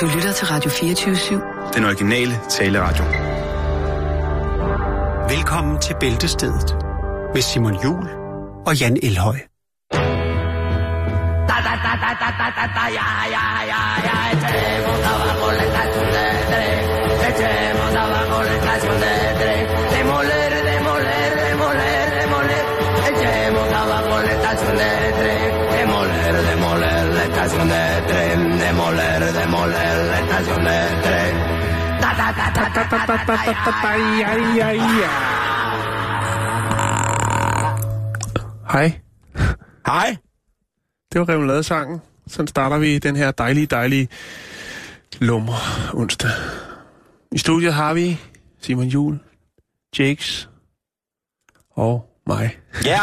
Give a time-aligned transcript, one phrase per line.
[0.00, 1.72] Du lytter til Radio 24-7.
[1.76, 3.04] Den originale taleradio.
[5.34, 6.76] Velkommen til Bæltestedet
[7.34, 8.08] med Simon Jul
[8.66, 9.36] og Jan Elhøj.
[11.50, 15.64] Da da da da da da da da ja ja ja ja echemos abajo la
[15.68, 16.82] estación de tren
[17.28, 19.64] echemos abajo la estación de tren
[19.94, 20.31] demoler
[27.44, 31.34] estación de tren demoler demoler la estación de tren
[32.02, 35.10] da da da da da da da da da ja ja ja
[38.72, 39.00] Hej,
[39.86, 40.16] Hej.
[41.12, 42.00] det var Remoulade-sangen.
[42.26, 44.08] Sådan starter vi den her dejlige, dejlige
[45.20, 46.30] lummer onsdag.
[47.32, 48.20] I studiet har vi
[48.60, 49.20] Simon Jul,
[49.98, 50.48] Jakes
[51.70, 52.56] og mig.
[52.84, 53.00] Ja,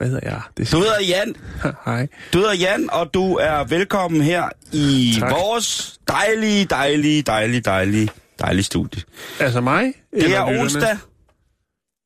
[0.00, 0.42] Hvad hedder jeg?
[0.56, 1.36] Det du hedder Jan.
[1.86, 2.06] Hej.
[2.32, 5.30] Du hedder Jan, og du er velkommen her i Tak.
[5.30, 8.08] vores dejlige, dejlige, dejlige, dejlige,
[8.40, 9.02] dejlige studie.
[9.40, 9.92] Altså mig?
[10.12, 10.60] Det er lytterne?
[10.60, 10.96] onsdag.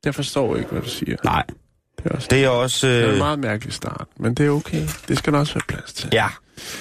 [0.04, 1.16] Jeg forstår ikke, hvad du siger.
[1.24, 1.42] Nej,
[1.98, 2.86] Det er, også, det er også...
[2.86, 4.86] det er en Øh, meget mærkelig start, men det er okay.
[5.08, 6.08] Det skal der også være plads til.
[6.12, 6.28] ja,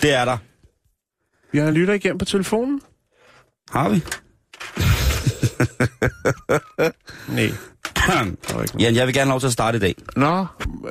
[0.01, 0.37] det er der.
[1.51, 2.81] Vi har en lytter igennem på telefonen.
[3.71, 4.03] Har vi?
[7.35, 7.51] Nej.
[8.79, 9.95] Jan, jeg vil gerne have lov til at starte i dag.
[10.15, 10.45] Nå,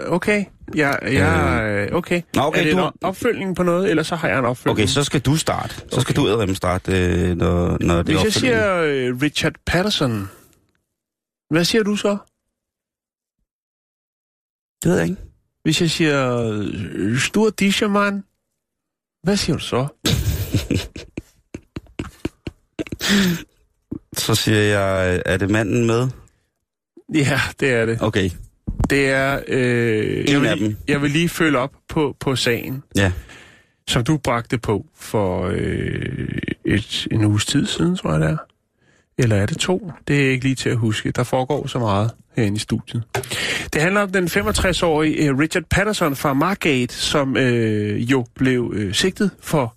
[0.07, 0.45] okay.
[0.77, 2.23] Ja, ja, øh, okay.
[2.35, 4.45] Nå, okay, er det du- en op- opfølgning på noget, eller så har jeg en
[4.45, 4.79] opfølgning?
[4.79, 5.75] Okay, så skal du starte.
[5.75, 6.15] Så skal Okay.
[6.15, 10.29] du edderremme starte, øh, når, når det er Hvis jeg siger øh, Richard Patterson,
[11.51, 12.17] hvad siger du så?
[14.83, 15.23] Det ved jeg ikke.
[15.63, 18.25] Hvis jeg siger øh, Stur Dischermann,
[19.23, 19.87] hvad siger du så?
[24.17, 26.09] Så siger jeg, er det manden med?
[27.15, 27.99] Ja, det er det.
[28.03, 28.31] Okay,
[28.91, 29.41] Det er...
[29.49, 30.77] Øh, En jeg, vil, af dem.
[30.89, 33.13] jeg vil lige følge op på, på sagen, ja.
[33.89, 36.29] som du bragte på for øh,
[36.65, 38.37] et, en uges tid siden, tror jeg det er.
[39.19, 39.93] Eller er det to?
[40.09, 41.11] Det er ikke lige til at huske.
[41.11, 43.03] Der foregår så meget herinde i studiet.
[43.73, 48.95] Det handler om den 65-årige øh, Richard Patterson fra Margate, som øh, jo blev øh,
[48.95, 49.75] sigtet for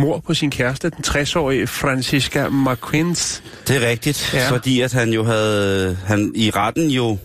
[0.00, 3.42] mor på sin kæreste, den 60-årige Francisca McQuins.
[3.68, 4.50] Det er rigtigt, Ja.
[4.50, 7.18] fordi at han jo havde, han i retten jo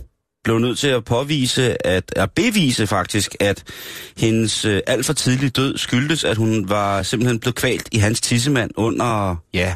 [0.44, 3.64] blev nødt til at påvise, at, at bevise faktisk, at
[4.18, 8.22] hendes øh, alt for tidlige død skyldtes, at hun var simpelthen blevet kvalt i hans
[8.22, 9.76] tissemand under, ja,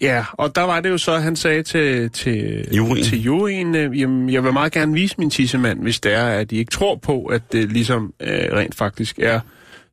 [0.00, 3.04] Ja, og der var det jo så, at han sagde til, til, Juryen.
[3.04, 6.50] til juryen, øh, jamen, jeg vil meget gerne vise min tissemand, hvis det er, at
[6.50, 9.40] de ikke tror på, at det ligesom øh, rent faktisk er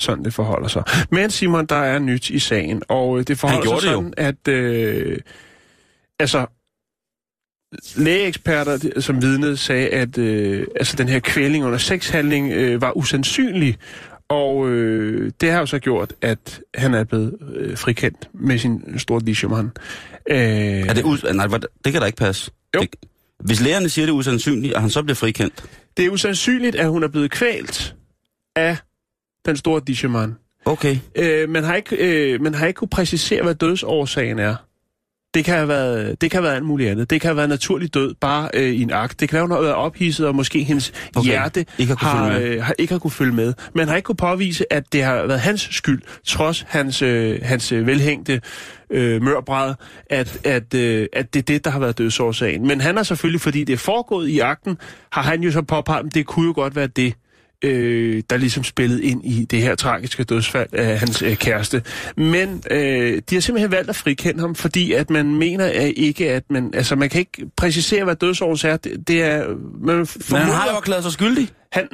[0.02, 0.84] sådan, det forholder sig.
[1.12, 3.98] Men Simon, der er nyt i sagen, og øh, det forholder sig det jo.
[3.98, 5.20] sådan, at øh,
[6.20, 6.46] altså,
[7.96, 13.78] lægeeksperter, som vidnede, sagde, at øh, altså, den her kvælning under sexhandling øh, var usandsynlig,
[14.30, 19.00] og øh, det har jo så gjort, at han er blevet øh, frikendt med sin
[19.00, 19.72] store Dischermann.
[20.30, 21.48] Øh, er det, us- nej,
[21.86, 22.52] det kan da ikke passe.
[22.76, 22.80] Jo.
[22.80, 22.90] Det,
[23.40, 25.64] hvis lægerne siger, det er usandsynligt, og han så bliver frikendt,
[25.98, 27.96] det er usandsynligt, at hun er blevet kvalt
[28.56, 28.78] af
[29.46, 30.35] den store Dischermann.
[30.66, 34.56] okay, Øh, man, har ikke, øh, man har ikke kunne præcisere, hvad dødsårsagen er.
[35.34, 37.09] Det kan have været, det kan have været alt muligt andet.
[37.09, 39.19] Det kan have været naturlig død, bare øh, i en akt.
[39.19, 41.29] Det kan har været ophidset, og måske hendes Okay.
[41.29, 43.53] hjerte Ikke har har, øh, har, ikke har kunne følge med.
[43.75, 47.72] Man har ikke kunne påvise, at det har været hans skyld, trods hans, øh, hans
[47.72, 48.41] øh, velhængte
[48.90, 49.73] øh, mørbræd,
[50.09, 52.68] at, at, øh, at det er det, der har været dødsårsagen.
[52.68, 54.78] Men han har selvfølgelig, fordi det er foregået i akten,
[55.12, 57.13] har han jo så påpeget, at det kunne jo godt være det,
[57.62, 61.84] øh, der ligesom spillede ind i det her tragiske dødsfald af hans øh, kæreste.
[62.18, 66.32] Men øh, de har simpelthen valgt at frikende ham, fordi at man mener at ikke,
[66.32, 68.78] at man, altså man kan ikke præcisere, hvad dødsårsagen er.
[68.78, 69.48] Det, det er,
[69.82, 69.96] man
[70.30, 71.50] men han har jo erklæret sig skyldig.
[71.72, 71.88] han,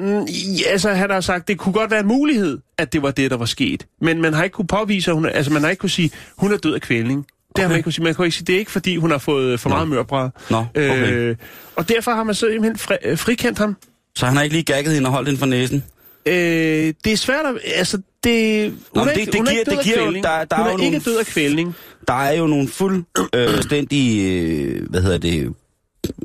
[0.67, 3.37] altså, han har sagt, det kunne godt være en mulighed, at det var det, der
[3.37, 3.87] var sket.
[4.01, 6.53] Men man har ikke kunne påvise, at hun altså man har ikke kunne sige, hun
[6.53, 7.25] er død af kvælning.
[7.55, 8.03] Det har man ikke kunne sige.
[8.03, 9.75] Man kan ikke sige, det er ikke fordi, hun har fået for Nå.
[9.75, 10.29] meget mørbræd.
[10.49, 11.13] Nå, okay.
[11.13, 11.35] Øh,
[11.75, 13.77] og derfor har man så simpelthen fri, øh, frikendt ham.
[14.17, 15.83] Så han har ikke lige gagget hende og holdt hende for næsen.
[16.25, 17.55] Øh, det er svært at...
[17.75, 18.73] Altså, det...
[18.95, 20.77] Nå, det- ikke, det er giver- det giver jo- der- der hun er er, jo
[20.77, 21.75] ikke nogle- død af kvælning.
[22.07, 25.53] Der er jo nogle fuldstændige, øh, hvad hedder det,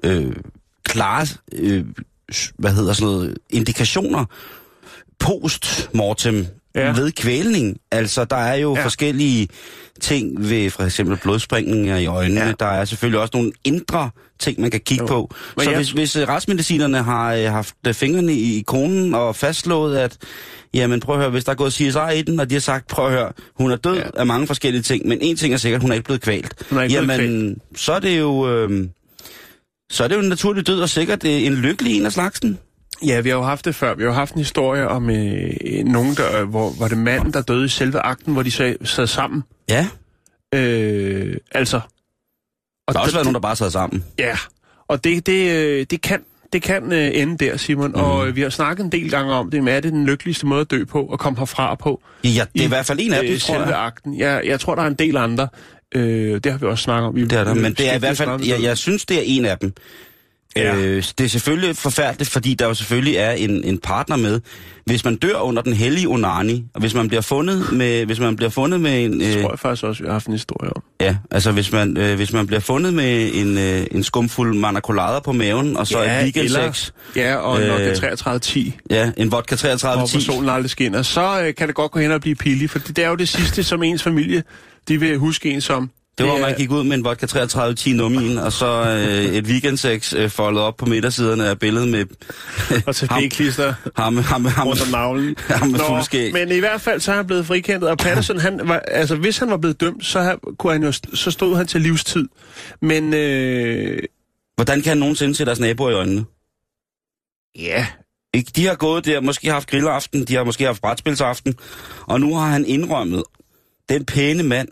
[0.05, 0.33] øh,
[0.85, 1.85] klare, øh,
[2.59, 4.25] hvad hedder sådan noget, indikationer
[5.19, 6.87] post-mortem Ja.
[6.87, 6.93] ja.
[6.93, 7.77] ved kvælning.
[7.91, 8.79] Altså, der er jo Ja.
[8.81, 8.85] ja.
[8.85, 9.49] forskellige
[10.01, 12.41] ting ved for eksempel blodspringninger i øjnene.
[12.41, 12.47] Ja.
[12.47, 12.53] Ja.
[12.61, 14.11] Der er selvfølgelig også nogle indre
[14.41, 15.07] ting, man kan kigge Jo.
[15.09, 15.31] på.
[15.57, 19.15] Men Så jeg- hvis, hvis øh, retsmedicinerne har øh, haft øh, fingrene i, i konen
[19.15, 20.17] og fastslået, at
[20.75, 22.87] jamen prøv at høre, hvis der er gået CSI i den, og de har sagt,
[22.89, 24.01] prøv at høre, hun er død Ja.
[24.01, 24.09] ja.
[24.15, 26.55] af mange forskellige ting, men en ting er sikkert, hun er ikke blevet kvalt.
[26.71, 28.51] Hun er ikke blevet jamen, så er det jo...
[28.55, 28.89] Øh,
[29.91, 32.59] så er det jo en naturlig død, og sikkert en lykkelig en af slagsen.
[33.07, 33.95] Ja, vi har jo haft det før.
[33.95, 35.51] Vi har jo haft en historie om øh,
[35.85, 39.07] nogen, der, hvor var det manden, der døde i selve akten, hvor de sad, sad
[39.07, 39.43] sammen.
[39.69, 39.89] Ja,
[40.55, 41.81] Øh, altså...
[42.87, 44.05] Og der har også været nogen, der bare sad sammen.
[44.19, 44.37] Ja,
[44.89, 46.21] og det, det, øh, det kan,
[46.53, 47.89] det kan øh, ende der, Simon.
[47.91, 47.95] Mm.
[48.01, 50.47] Og øh, vi har snakket en del gange om det, men er det den lykkeligste
[50.47, 52.01] måde at dø på, og komme herfra på?
[52.25, 53.85] Ja, det er i hvert fald en af dem, øh, tror selve jeg.
[53.85, 54.19] akten.
[54.19, 55.49] Jeg, jeg tror, der er en del andre.
[55.95, 57.15] Øh, det har vi også snakket om.
[57.15, 59.23] Vi, Det er der, men det er i hvert fald, jeg, jeg synes, det er
[59.25, 59.73] en af dem.
[60.57, 60.77] Ja.
[60.77, 64.41] Øh, det er selvfølgelig forfærdeligt, fordi der jo selvfølgelig er en, en partner med.
[64.87, 68.37] Hvis man dør under den hellige onani, og hvis man bliver fundet med, hvis man
[68.37, 69.21] bliver fundet med en...
[69.21, 69.37] det.
[69.37, 70.83] Øh, tror jeg faktisk også, vi har haft en historie om.
[71.01, 75.21] ja, altså hvis man, øh, hvis man bliver fundet med en, øh, en skumfuld manacolader
[75.21, 79.11] på maven, og så Ja, et weekendsex, Ja, og øh, det Øh, er 3310, ja,
[79.17, 82.11] en vodka og 3310, hvor solen aldrig skinner, så øh, kan det godt gå hen
[82.11, 84.43] og blive pillig, for det er jo det sidste, som ens familie,
[84.89, 85.91] de vil huske en som.
[86.19, 89.45] Det var, er- man gik ud med en vodka 3310 nummien, og så øh, et
[89.45, 92.05] weekendsex øh, foldet op på midtersiderne af billedet med
[92.87, 95.37] Og tapéklister ham, ham, ham, rundt om navlen.
[95.49, 96.33] ham med skæg.
[96.33, 99.39] men i hvert fald så er han blevet frikendt, og Patterson, han var, altså hvis
[99.39, 102.29] han var blevet dømt, så, kunne han jo, så stod han til livstid.
[102.83, 103.99] Men øh,
[104.57, 106.25] Hvordan kan han nogensinde se deres naboer i øjnene?
[107.59, 107.87] ja,
[108.35, 108.53] Ikke?
[108.57, 111.55] De har gået der, måske haft grillaften, de har måske haft brætspilsaften,
[112.07, 113.23] og nu har han indrømmet,
[113.89, 114.69] den pæne mand,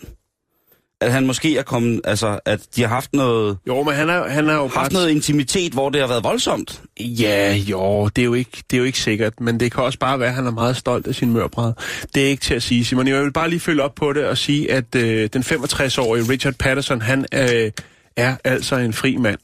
[1.01, 4.29] at han måske er kommet, altså, at de har haft noget, jo, men han er,
[4.29, 4.93] han er jo haft bare...
[4.93, 6.83] noget intimitet, hvor det har været voldsomt.
[7.01, 9.99] Ja, jo, det er jo, ikke, det er jo ikke sikkert, men det kan også
[9.99, 11.73] bare være, at han er meget stolt af sin mørbræd.
[12.15, 13.09] Det er ikke til at sige, Simon.
[13.09, 16.55] Jeg vil bare lige følge op på det og sige, at øh, den 65-årige Richard
[16.55, 17.71] Patterson, han øh,
[18.17, 19.39] er altså en fri mand.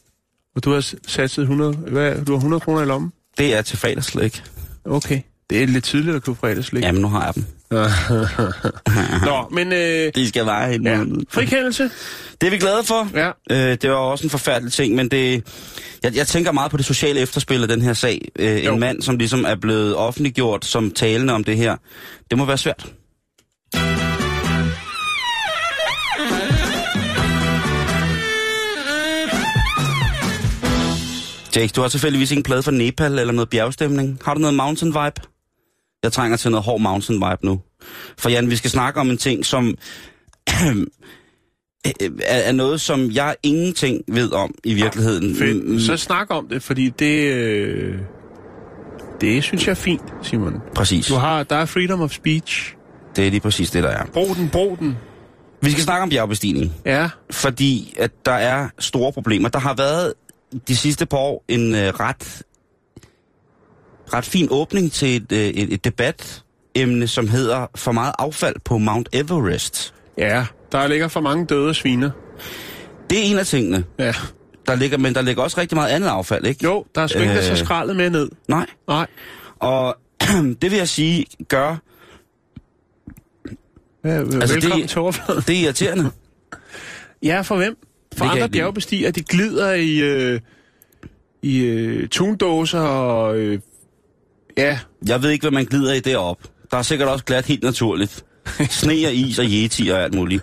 [0.57, 3.13] Og du har satset 100, hvad, du har 100 kroner i lommen?
[3.39, 4.43] Det er til fredagslæg.
[4.85, 5.21] Okay.
[5.51, 6.83] Det er lidt tidligt at købe fredagslik.
[6.83, 7.45] Jamen, nu har jeg dem.
[7.71, 10.97] Nå, men øh, De skal være en ja.
[10.97, 11.21] måned.
[11.31, 11.91] frikendelse.
[12.41, 13.09] Det er vi glade for.
[13.15, 13.31] Ja.
[13.51, 15.45] Øh, det var også en forfærdelig ting, men det,
[16.03, 18.29] jeg, jeg tænker meget på det sociale efterspil af den her sag.
[18.39, 18.75] Øh, Jo.
[18.75, 21.77] en mand, som ligesom er blevet offentliggjort som talende om det her.
[22.31, 22.87] Det må være svært.
[31.57, 34.21] Jake, du har tilfældigvis ikke en plade for Nepal eller noget bjergstemning.
[34.25, 35.21] Har du noget mountain vibe?
[36.07, 37.61] Jeg trænger til noget hård mountain vibe nu.
[38.19, 39.75] For Jan, vi skal snakke om en ting, som
[41.85, 45.29] er, er noget, som jeg ingenting ved om i virkeligheden.
[45.29, 45.83] Mm, Fedt.
[45.83, 47.33] Så snak om det, fordi det...
[47.33, 47.99] Øh,
[49.21, 50.55] det synes jeg er fint, Simon.
[50.75, 51.07] Præcis.
[51.07, 52.75] Du har, der er freedom of speech.
[53.17, 54.07] Det er lige præcis det, der er.
[54.13, 54.97] Brug den, brug den.
[55.63, 59.49] Vi skal snakke om bjergbestigning, Ja, fordi at der er store problemer.
[59.49, 60.13] Der har været
[60.69, 62.43] de sidste par år en øh, ret,
[64.15, 68.79] ret fin åbning til et, øh, et, et debatemne, som hedder For meget affald på
[68.79, 69.95] Mount Everest.
[70.19, 70.47] ja.
[70.73, 72.11] Der ligger for mange døde sviner.
[73.11, 73.85] Det er en af tingene.
[73.99, 74.13] Ja.
[74.67, 76.65] Der ligger, men der ligger også rigtig meget andet affald, ikke?
[76.65, 78.29] Jo, der er sgu ikke så skraldet med ned.
[78.49, 78.67] Nej.
[78.89, 79.07] Nej.
[79.59, 79.97] Og
[80.63, 81.77] det vil jeg sige, gør,
[84.05, 85.43] Ja, altså, velkommen det- til overfladen.
[85.47, 86.11] det er irriterende.
[87.23, 87.77] Ja, for hvem?
[88.17, 90.41] For Det andre bjergbestiger, de glider i, øh,
[91.43, 93.37] i øh, tundåser og...
[93.39, 93.59] Øh,
[94.57, 96.39] ja, Jeg ved ikke, hvad man glider i derop.
[96.71, 98.25] Der er sikkert også glat helt naturligt.
[98.71, 100.43] Sne og is og yeti og alt muligt.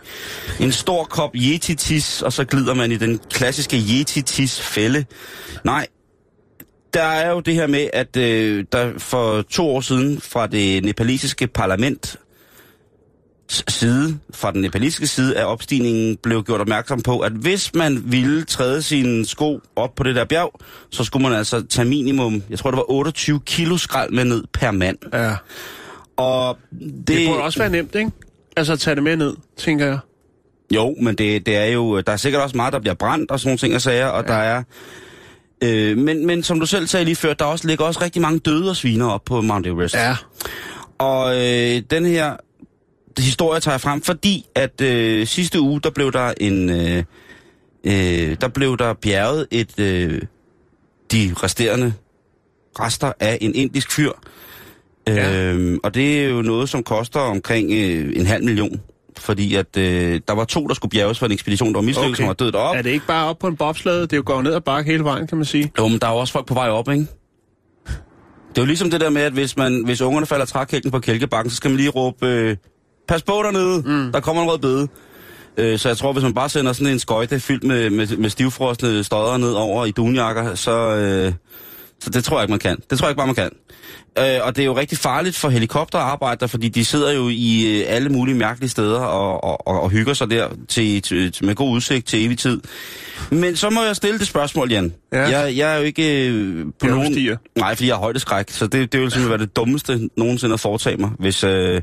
[0.59, 5.05] En stor kop yeti-tis, og så glider man i den klassiske yeti-tis-fælde.
[5.63, 5.87] Nej,
[6.93, 10.83] der er jo det her med, at øh, der for to år siden fra det
[10.83, 12.17] nepalesiske parlament
[13.67, 18.43] side, fra den nepalesiske side af opstigningen, blev gjort opmærksom på, at hvis man ville
[18.43, 22.59] træde sine sko op på det der bjerg, så skulle man altså tage minimum, jeg
[22.59, 24.97] tror det var 28 kilo skrald med ned per mand.
[25.13, 25.35] ja.
[26.17, 28.11] Og det, Det burde også være nemt, ikke?
[28.55, 29.99] Altså at tage det med ned, tænker jeg.
[30.75, 33.39] Jo, men det, det er jo, der er sikkert også meget, der bliver brændt og
[33.39, 34.33] sådan nogle ting og sager, og ja.
[34.33, 34.63] der er...
[35.63, 38.39] Øh, men, men som du selv sagde lige før, der også ligger også rigtig mange
[38.39, 39.95] døde og sviner op på Mount Everest.
[39.95, 40.15] Ja.
[40.97, 42.35] Og øh, den her
[43.19, 46.69] historie tager jeg frem, fordi at øh, sidste uge, der blev der en...
[46.69, 47.03] Øh,
[47.83, 49.79] øh, der blev der bjerget et...
[49.79, 50.21] Øh,
[51.11, 51.93] de resterende
[52.79, 54.11] rester af en indisk fyr.
[55.07, 55.51] Ja.
[55.51, 58.81] Øhm, og det er jo noget, som koster omkring øh, en halv million.
[59.17, 62.09] Fordi at øh, der var to, der skulle bjerges for en ekspedition, der var mislykket,
[62.09, 62.17] okay.
[62.17, 62.75] som var død op.
[62.75, 64.01] Er det ikke bare op på en bobslade?
[64.01, 65.71] Det er jo går ned ad bakke hele vejen, kan man sige.
[65.79, 67.07] Jo, men der er jo også folk på vej op, ikke?
[68.49, 70.99] Det er jo ligesom det der med, at hvis, man, hvis ungerne falder trækælken på
[70.99, 72.57] kælkebakken, så skal man lige råbe, øh,
[73.07, 74.11] pas på dernede, mm.
[74.11, 74.87] der kommer en rød bede.
[75.57, 78.29] Øh, så jeg tror, hvis man bare sender sådan en skøjte fyldt med, med, med
[78.29, 81.33] stivfrosne stodder ned over i dunjakker, så, øh,
[81.99, 82.77] Så det tror jeg ikke, man kan.
[82.89, 83.49] Det tror jeg ikke bare, man kan.
[84.19, 87.85] Øh, og det er jo rigtig farligt for helikopterarbejder, fordi de sidder jo i øh,
[87.87, 91.71] alle mulige mærkelige steder og, og, og, og hygger sig der til, til, med god
[91.71, 92.61] udsigt til evig tid.
[93.31, 94.93] Men så må jeg stille det spørgsmål, Jan.
[95.13, 95.39] Ja.
[95.39, 97.01] Jeg, jeg er jo ikke øh, på nogen...
[97.01, 97.37] Bjergbestiger.
[97.55, 100.59] Nej, fordi jeg har højdeskræk, så det, det vil simpelthen være det dummeste nogensinde at
[100.59, 101.43] foretage mig, hvis...
[101.43, 101.81] Øh,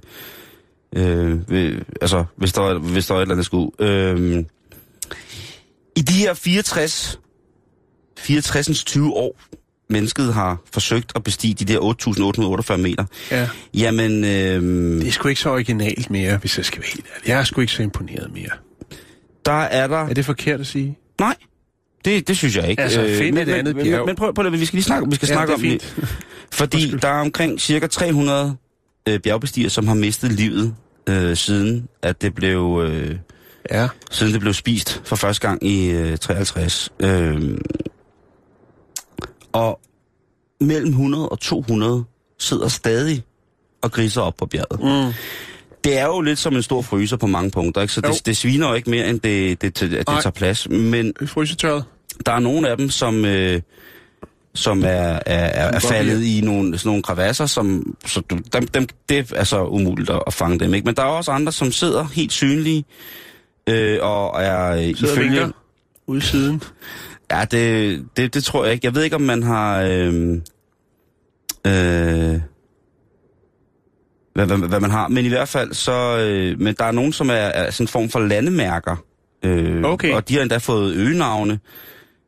[0.96, 3.70] øh, altså, hvis der, var- hvis der var et eller andet skud.
[3.78, 4.44] Øh,
[5.96, 7.20] I de her 64,
[8.18, 9.40] 64 20 år,
[9.90, 11.78] mennesket har forsøgt at bestige de der
[12.72, 13.48] 8.848 meter, Ja.
[13.74, 17.28] jamen, øh, Det er sgu ikke så originalt mere, hvis jeg skal være helt ærlig.
[17.28, 18.50] Jeg er sgu ikke så imponeret mere.
[19.46, 19.96] der er der...
[19.96, 20.98] Er det forkert at sige?
[21.20, 21.34] Nej,
[22.04, 22.82] det, det synes jeg ikke.
[22.82, 23.98] Altså, find men, et andet men, bjerg.
[24.00, 25.96] Men, men prøv, prøv at, vi skal lige snakke, vi skal Ja, snakke om det.
[26.52, 27.00] Fordi Undskyld.
[27.00, 28.56] der er omkring cirka 300
[29.10, 30.74] øh, bjergbestigere, som har mistet livet
[31.08, 33.16] øh, siden at det blev øh,
[33.70, 33.88] Ja.
[34.10, 36.90] siden det blev spist for første gang i øh, 53.
[37.00, 37.58] Øh,
[39.52, 39.80] og
[40.60, 42.04] mellem 100 og 200
[42.38, 43.22] sidder stadig
[43.82, 44.80] og griser op på bjerget.
[44.80, 45.12] Mm.
[45.84, 47.94] Det er jo lidt som en stor fryser på mange punkter, ikke?
[47.94, 48.12] så Jo.
[48.12, 50.20] det, det sviner jo ikke mere, end det, det, det, at det Nej.
[50.20, 50.68] tager plads.
[50.68, 51.84] Men Frysetørret.
[52.26, 53.60] der er nogle af dem, som, øh,
[54.54, 58.66] som er, er, er, er faldet i nogle, sådan nogle kravasser, som, så du, dem,
[58.66, 60.74] dem, det er så umuligt at, at fange dem.
[60.74, 60.84] Ikke?
[60.84, 62.84] Men der er også andre, som sidder helt synlige,
[63.66, 65.52] øh, og er øh, Sidder ifølge...
[66.06, 66.62] ude siden.
[67.30, 68.86] Ja, det, det, det tror jeg ikke.
[68.86, 69.80] Jeg ved ikke, om man har...
[69.80, 70.40] Øh,
[71.66, 72.40] øh,
[74.34, 75.08] hvad, hvad, hvad man har.
[75.08, 76.18] Men i hvert fald, så...
[76.18, 78.96] Øh, men der er nogen, som er, er sådan en form for landemærker.
[79.42, 80.12] Øh, Okay.
[80.12, 81.58] Og de har endda fået øgenavne.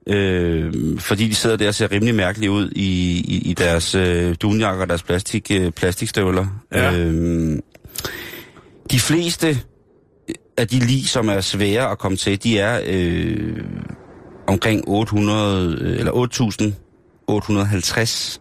[0.07, 4.35] Øh, fordi de sidder der og ser rimelig mærkelige ud i, i, i deres øh,
[4.41, 6.47] dunjakker og deres plastik, øh, plastikstøvler.
[6.73, 6.99] Ja.
[6.99, 7.59] Øh,
[8.91, 9.59] de fleste
[10.57, 13.57] af de lig, som er svære at komme til, de er øh,
[14.47, 18.41] omkring 800 øh, eller 8850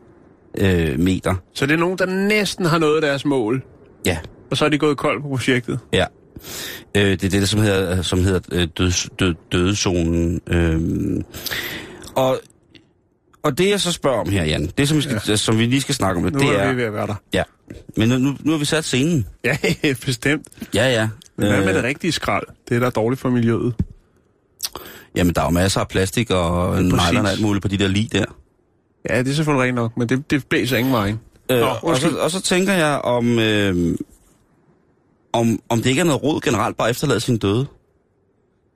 [0.57, 1.35] øh, meter.
[1.53, 3.63] Så det er nogen, der næsten har nået deres mål.
[4.05, 4.17] Ja,
[4.51, 5.79] Og så er de gået kold på projektet.
[5.93, 6.05] ja.
[6.97, 10.41] Øh, det er det, som hedder, som hedder øh, døds, død, dødezonen.
[10.47, 10.81] Øh,
[12.15, 12.39] og,
[13.43, 15.35] og det, jeg så spørger om her, Jan, det, som vi, skal, ja.
[15.35, 16.71] som vi lige skal snakke om, Nu det er er...
[16.71, 17.15] vi ved at være der.
[17.33, 17.43] Ja,
[17.97, 19.27] men nu, nu, nu har vi sat scenen.
[19.43, 19.57] Ja,
[20.05, 20.47] bestemt.
[20.73, 21.09] Ja, ja.
[21.37, 22.43] Men hvad med Øh, det rigtige skrald?
[22.69, 23.73] Det er da dårligt for miljøet.
[25.15, 26.93] Jamen, der er jo masser af plastik og Præcis.
[26.93, 28.25] nejlerne og alt muligt på de der lig der.
[29.09, 31.19] Ja, det er selvfølgelig rent nok, men det, det blæser ingen vejen.
[31.49, 33.95] Nå, Øh, og, så, og så tænker jeg, om, øh,
[35.33, 37.67] om, om det ikke er noget råd generelt bare efterlade sin døde.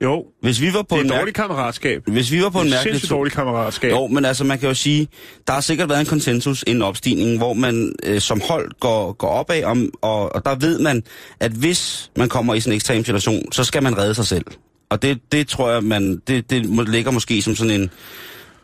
[0.02, 2.02] Jo, Hvis vi var på det er en dårligt kammeratskab.
[2.06, 3.16] Hvis vi var på en Det er mærkelig tur...
[3.16, 3.90] dårligt kammeratskab.
[3.90, 5.08] Jo, men altså, man kan jo sige,
[5.46, 9.28] der har sikkert været en konsensus inden opstigningen, hvor man øh, som hold går, går
[9.28, 11.02] opad, om, og, og der ved man,
[11.40, 14.44] at hvis man kommer i sådan en ekstrem situation, så skal man redde sig selv.
[14.90, 17.90] Og det, det tror jeg, man, det, det ligger måske som sådan en,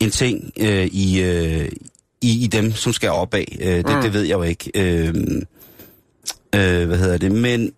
[0.00, 1.68] en ting øh, i, øh,
[2.22, 3.44] i, i dem, som skal opad.
[3.60, 4.02] Øh, det, mm.
[4.02, 4.70] det ved jeg jo ikke.
[4.74, 5.14] Øh,
[6.54, 7.32] øh, hvad hedder det?
[7.32, 7.72] Men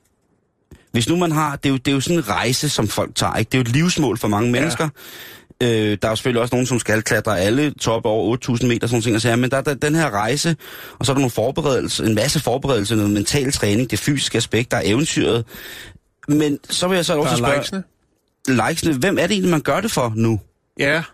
[0.95, 3.15] hvis nu man har, det er, jo, det er jo sådan en rejse, som folk
[3.15, 3.49] tager, ikke?
[3.49, 4.89] Det er jo et livsmål for mange mennesker.
[5.63, 5.69] Øh,
[6.03, 9.03] der er jo selvfølgelig også nogen, som skal klatre alle toppe over 8.000 meter, sådan
[9.03, 10.57] ting, og sager, men der er der, den her rejse,
[10.99, 14.71] og så er der nogle forberedelser, en masse forberedelser, noget mental træning, det fysiske aspekt,
[14.71, 15.45] der er eventyret.
[16.29, 17.83] Men så vil jeg så Der også spørge, likesene.
[18.49, 20.41] likesene, hvem er det egentlig, man gør det for nu?
[20.79, 21.05] Ja, det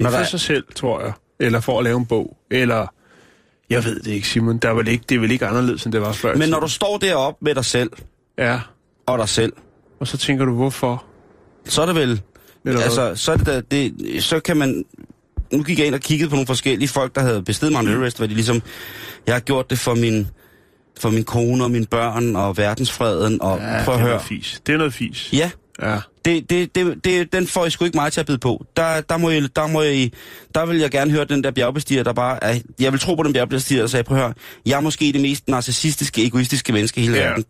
[0.00, 1.12] Når er der for sig selv, tror jeg.
[1.40, 2.36] Eller for at lave en bog.
[2.50, 2.86] Eller,
[3.70, 4.58] jeg ved det ikke, Simon.
[4.58, 6.36] Der er vel ikke, det er vel ikke anderledes, end det var før.
[6.36, 7.90] Men når du står deroppe med dig selv,
[8.38, 8.60] Ja,
[9.06, 9.52] og dig selv,
[10.00, 11.04] og så tænker du, hvorfor?
[11.68, 12.20] så er det vel
[12.64, 13.94] Eller altså, så er det, da, det,
[14.24, 14.84] så kan man...
[15.52, 18.16] Nu gik jeg ind og kiggede på nogle forskellige folk, der havde bestedet Mount Everest,
[18.16, 18.62] hvor de ligesom,
[19.26, 20.26] jeg har gjort det for min,
[21.00, 24.22] for min kone og mine børn og verdensfreden, og ja, prøv at det er noget
[24.22, 24.62] fis.
[24.66, 25.32] Det er noget fis.
[25.32, 25.50] Ja,
[25.82, 25.98] Ja.
[26.24, 28.64] det, det, det, det, den får I sgu ikke mig til at bide på.
[28.76, 30.12] Der, der, må I, der, må I,
[30.54, 33.22] der vil jeg gerne høre den der bjergbestiger, der bare er, jeg vil tro på
[33.22, 34.34] den bjergbestiger, der sagde, prøv at høre,
[34.66, 37.28] jeg er måske det mest narcissistiske, egoistiske menneske i hele Ja.
[37.28, 37.44] verden.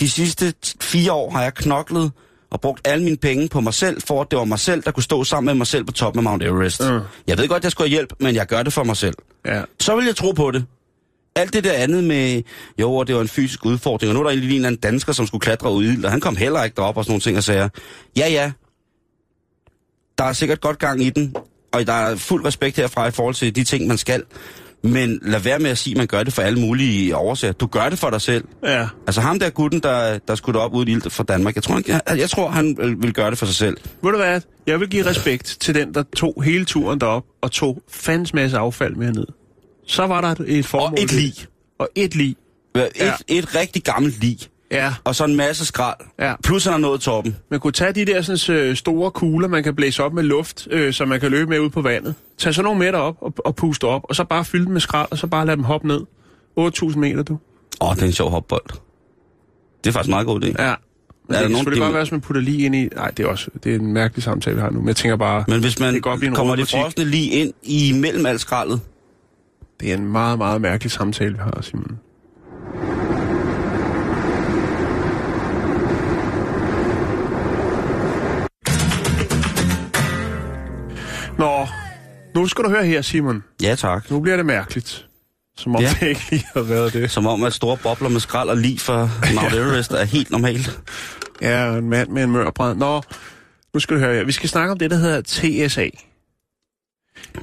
[0.00, 2.12] De sidste fire år har jeg knoklet
[2.50, 4.90] og brugt alle mine penge på mig selv, for at det var mig selv, der
[4.90, 6.80] kunne stå sammen med mig selv på toppen af Mount Everest.
[6.90, 7.00] Mm.
[7.26, 9.14] Jeg ved godt, jeg skulle have hjælp, men jeg gør det for mig selv.
[9.46, 9.62] Ja.
[9.80, 10.64] Så vil jeg tro på det.
[11.36, 12.42] Alt det der andet med,
[12.80, 14.68] jo, og det var en fysisk udfordring, og nu er der egentlig lige en eller
[14.68, 17.04] anden dansker, som skulle klatre ud i ild, og han kom heller ikke derop og
[17.04, 17.70] sådan nogle ting og sagde,
[18.16, 18.52] ja, ja,
[20.18, 21.34] der er sikkert godt gang i den,
[21.72, 24.22] og der er fuld respekt herfra i forhold til de ting, man skal.
[24.82, 27.52] Men lad være med at sige, at man gør det for alle mulige årsager.
[27.52, 28.44] Du gør det for dig selv.
[28.64, 28.88] Ja.
[29.06, 31.82] Altså ham der gutten, der, der skulle op ud i ild fra Danmark, jeg tror,
[31.88, 33.76] jeg, jeg tror, han vil, vil gøre det for sig selv.
[34.02, 34.40] Ved du hvad?
[34.66, 38.58] Jeg vil give respekt til den, der tog hele turen derop og tog fandens masse
[38.58, 39.26] affald med ned.
[39.86, 40.88] Så var der et- formål.
[40.98, 41.32] Og et lig.
[41.78, 42.36] Og et lig.
[42.76, 43.12] Et, Ja.
[43.28, 44.38] et rigtig gammelt lig.
[44.70, 45.96] Ja, og så en masse skrald.
[46.20, 46.34] Ja.
[46.44, 47.36] Plus han har nået toppen.
[47.50, 50.68] man kunne tage de der sådan, øh, store kugler, man kan blæse op med luft,
[50.70, 52.14] øh, så man kan løbe med ud på vandet.
[52.38, 54.80] Tag så nogle meter op og, og puste op, og så bare fylde dem med
[54.80, 56.00] skrald, og så bare lade dem hoppe ned.
[56.56, 57.38] 8.000 meter, du.
[57.80, 58.62] Åh, det er en sjov hopbold.
[59.84, 60.46] Det er faktisk meget god idé.
[60.46, 60.52] Ja.
[61.28, 62.84] Men Er det der nogen- det- godt være, hvis man putter lige ind i...
[62.96, 64.78] Nej, det er også det er en mærkelig samtale, vi har nu.
[64.80, 67.92] Men jeg tænker bare, Men hvis man det godt kommer det frosne lige ind i
[67.94, 68.80] mellem alt skraldet,
[69.80, 71.98] det er en meget, meget mærkelig samtale, vi har, Simon.
[81.38, 81.66] Nå,
[82.34, 83.44] nu skal du høre her, Simon.
[83.62, 84.10] ja tak.
[84.10, 85.06] Nu bliver det mærkeligt.
[85.58, 85.90] Som om Ja.
[86.00, 87.10] det ikke lige har været det.
[87.10, 90.80] Som om, at store bobler med skrald og lige for Mount Everest er helt normalt.
[91.42, 92.78] Ja, en mand med en mørbrand.
[92.78, 93.02] Nå,
[93.74, 94.24] nu skal du høre her.
[94.24, 95.20] Vi skal snakke om det, der hedder
[95.68, 95.86] TSA.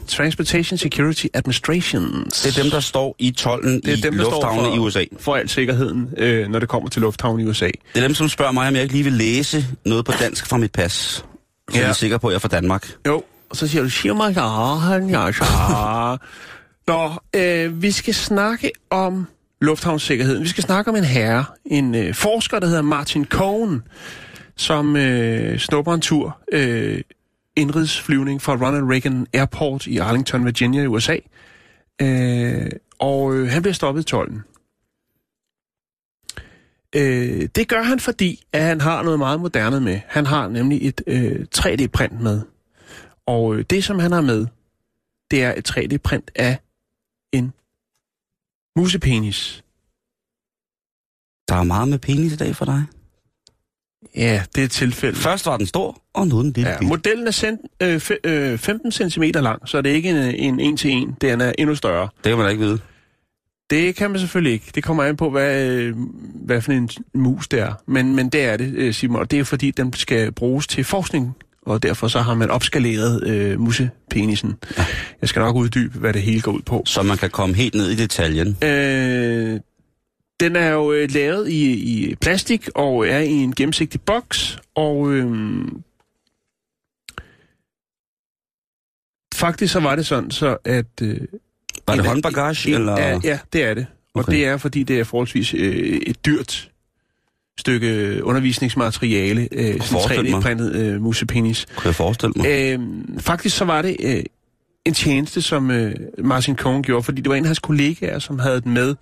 [0.07, 2.41] Transportation Security Administrations.
[2.41, 4.75] Det er dem, der står i tolden Det er i dem, der står lufthavne for,
[4.75, 5.03] i USA.
[5.19, 7.65] for al sikkerheden, øh, når det kommer til lufthavnen i USA.
[7.65, 10.47] Det er dem, som spørger mig, om jeg ikke lige vil læse noget på dansk
[10.47, 10.93] fra mit pas.
[11.71, 11.81] Så ja.
[11.81, 12.89] Er sikker på, at jeg er fra Danmark.
[13.07, 16.15] Jo, og så siger du, siger mig, ja, han, ja, ja.
[16.87, 19.27] Nå, øh, vi skal snakke om
[19.61, 20.43] lufthavnssikkerheden.
[20.43, 23.81] Vi skal snakke om en herre, en øh, forsker, der hedder Martin Cohen,
[24.57, 27.01] som øh, snupper en tur øh,
[27.55, 31.17] indrigsflyvning fra Ronald Reagan Airport i Arlington, Virginia i USA.
[32.01, 34.43] Øh, og øh, han bliver stoppet i tolden.
[36.95, 39.99] Øh, det gør han, fordi at han har noget meget moderne med.
[40.07, 42.41] Han har nemlig et øh, 3D-print med.
[43.25, 44.47] Og øh, det, som han har med,
[45.31, 46.59] det er et 3D-print af
[47.31, 47.53] en
[48.75, 49.63] musepenis.
[51.47, 52.83] Der er meget med penis i dag for dig.
[54.15, 55.15] Ja, det er et tilfælde.
[55.15, 58.17] Først var den stor, og nu er den lille Ja, modellen er cent, øh, fe,
[58.23, 61.15] øh, 15 cm lang, så det er ikke en, en en til en.
[61.21, 62.09] Den er endnu større.
[62.23, 62.79] Det kan man da ikke vide.
[63.69, 64.65] Det kan man selvfølgelig ikke.
[64.75, 65.95] Det kommer an på, hvad, øh,
[66.45, 67.73] hvad for en mus det er.
[67.87, 69.19] Men, men det er det, øh, Simon.
[69.19, 71.35] Og det er fordi, den skal bruges til forskning.
[71.65, 74.53] Og derfor så har man opskaleret øh, musepenisen.
[75.21, 76.83] Jeg skal nok uddybe, hvad det hele går ud på.
[76.85, 78.57] Så man kan komme helt ned i detaljen.
[78.63, 79.59] Øh,
[80.39, 84.59] den er jo øh, lavet i, i plastik og er i en gennemsigtig boks.
[84.75, 85.27] Og øh,
[89.35, 90.85] faktisk så var det sådan, så at...
[91.01, 91.17] Øh,
[91.87, 92.99] Var det en- håndbagage, en- eller?
[92.99, 93.85] Ja, ja, det er det.
[94.13, 94.31] Og Okay.
[94.33, 96.69] det er, fordi det er forholdsvis øh, et dyrt
[97.59, 100.39] stykke undervisningsmateriale, øh, sådan forestille mig.
[100.39, 101.65] 3D-printet øh, musepenis.
[101.75, 102.47] Kunne jeg forestille mig?
[102.49, 102.79] Øh,
[103.19, 104.23] faktisk så var det øh,
[104.85, 108.39] en tjeneste, som øh, Martin Cohen gjorde, fordi det var en af hans kollegaer, som
[108.39, 108.95] havde den med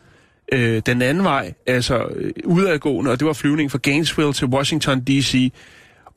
[0.52, 5.02] øh, den anden vej, altså øh, udadgående, og det var flyvningen fra Gainesville til Washington
[5.02, 5.54] D.C.,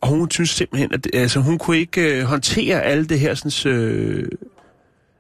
[0.01, 3.73] og hun synes simpelthen, at altså, hun kunne ikke øh, håndtere alle det her sådan,
[3.73, 4.29] øh,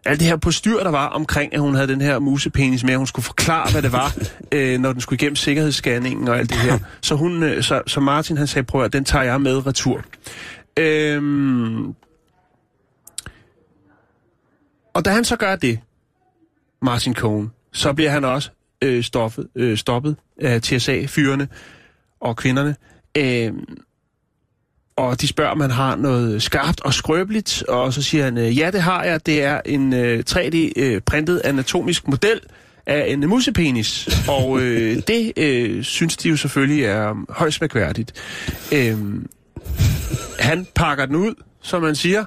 [0.05, 2.99] alt det her postyr, der var omkring, at hun havde den her musepenis med, at
[2.99, 4.17] hun skulle forklare, hvad det var,
[4.53, 6.79] øh, når den skulle igennem sikkerhedsscanningen og alt det her.
[7.01, 10.05] Så, hun, øh, så, så Martin han sagde, prøv at den tager jeg med retur.
[10.77, 11.95] Øhm,
[14.95, 15.81] og da han så gør det,
[16.83, 18.51] Martin Cohen, så bliver han også
[18.85, 21.49] øh, stoffet, øh, stoppet af TSA-fyrene
[22.21, 22.77] og kvinderne.
[23.17, 23.53] Øh,
[24.97, 28.59] og de spørger, om han har noget skarpt og skrøbeligt, og så siger han, øh,
[28.59, 29.27] ja, det har jeg.
[29.27, 32.41] Det er en øh, 3D-printet anatomisk model
[32.87, 34.09] af en musepenis.
[34.29, 38.13] Og øh, det øh, synes de jo selvfølgelig er højst mærkværdigt.
[38.73, 38.97] Øh,
[40.39, 42.25] han pakker den ud, som man siger,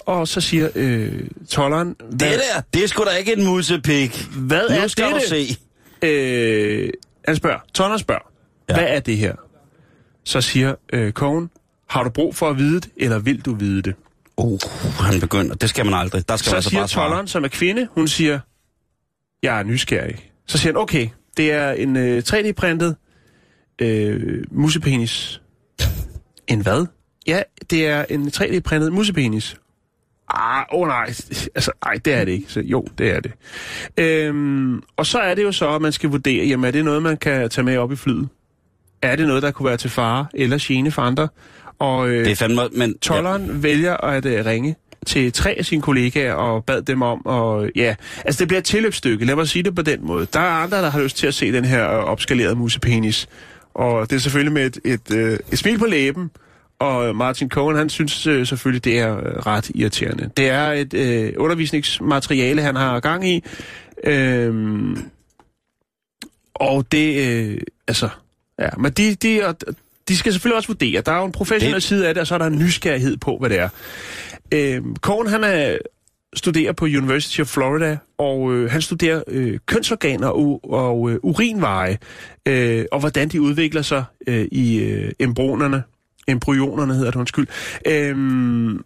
[0.00, 1.12] og så siger øh,
[1.48, 4.26] tolleren, Det der, det er sgu da ikke en musepik.
[4.36, 5.14] hvad Nu er skal det?
[5.14, 5.56] du se.
[6.02, 6.90] Øh,
[7.24, 8.30] han spørger, tolleren spørger,
[8.68, 8.74] Ja.
[8.74, 9.34] hvad er det her?
[10.24, 11.50] Så siger øh, Cohen,
[11.88, 13.94] har du brug for at vide det, eller vil du vide det?
[14.36, 14.58] Uh,
[15.00, 15.54] han begynder.
[15.54, 16.28] Det skal man aldrig.
[16.28, 18.40] Der skal man Så altså siger tolleren, som er kvinde, hun siger,
[19.42, 20.32] jeg er nysgerrig.
[20.46, 22.96] Så siger han, okay, det er en øh, 3D-printet
[23.78, 25.40] øh, musepenis.
[26.46, 26.86] En hvad?
[27.26, 29.56] Ja, det er en 3D-printet musepenis.
[30.30, 31.06] Ah, åh oh nej,
[31.54, 32.44] altså, ej, det er det ikke.
[32.48, 33.32] Så, jo, det er det.
[33.96, 37.02] Øhm, og så er det jo så, at man skal vurdere, jamen er det noget,
[37.02, 38.28] man kan tage med op i flyet?
[39.02, 41.28] Er det noget, der kunne være til fare eller gene for andre?
[41.78, 42.62] Og, øh, Det er fandme...
[42.72, 43.52] Men, Tolleren ja.
[43.52, 47.94] vælger at uh, ringe til tre af sine kollegaer og bad dem om, og ja,
[48.24, 50.26] altså det bliver et tilløbsstykke, lad mig sige det på den måde.
[50.32, 53.28] Der er andre, der har lyst til at se den her øh, opskalerede musepenis,
[53.74, 56.30] og det er selvfølgelig med et, et, øh, et smil på læben,
[56.80, 60.30] og Martin Cohen, han synes øh, selvfølgelig, det er øh, ret irriterende.
[60.36, 63.44] Det er et øh, undervisningsmateriale, han har gang i,
[64.04, 64.96] øhm,
[66.54, 68.08] og det, øh, altså,
[68.58, 69.56] ja, men de, de, og
[70.08, 71.00] de skal selvfølgelig også vurdere.
[71.00, 73.16] Der er jo en professionel Det- side af det, og så er der en nysgerrighed
[73.16, 73.68] på, hvad det er.
[74.52, 75.78] Øhm, Cohen, han er
[76.34, 81.98] studerer på University of Florida, og øh, han studerer øh, kønsorganer og, og øh, urinveje,
[82.46, 85.82] øh, og hvordan de udvikler sig øh, i øh, embryonerne.
[86.28, 87.46] Embryonerne hedder det, undskyld.
[87.86, 88.84] Øhm,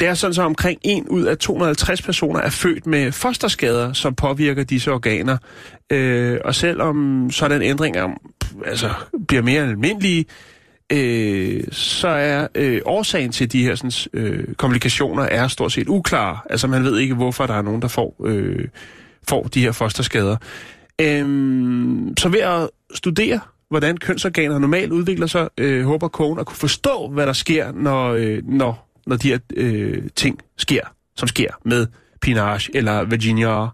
[0.00, 4.14] det er sådan så omkring 1 ud af 250 personer er født med fosterskader, som
[4.14, 5.36] påvirker disse organer.
[5.90, 8.08] Øh, og selvom sådan ændringer
[8.66, 8.90] altså,
[9.28, 10.24] bliver mere almindelige,
[10.92, 16.46] øh, så er øh, årsagen til de her sådan, øh, komplikationer er stort set uklar.
[16.50, 18.68] Altså man ved ikke, hvorfor der er nogen, der får, øh,
[19.28, 20.36] får de her fosterskader.
[21.00, 21.26] Øh,
[22.18, 27.08] så ved at studere, hvordan kønsorganer normalt udvikler sig, øh, håber kogen at kunne forstå,
[27.08, 30.80] hvad der sker, når, øh, når, når de her øh, ting sker,
[31.16, 31.86] som sker med
[32.24, 33.66] Pinage eller Virginia.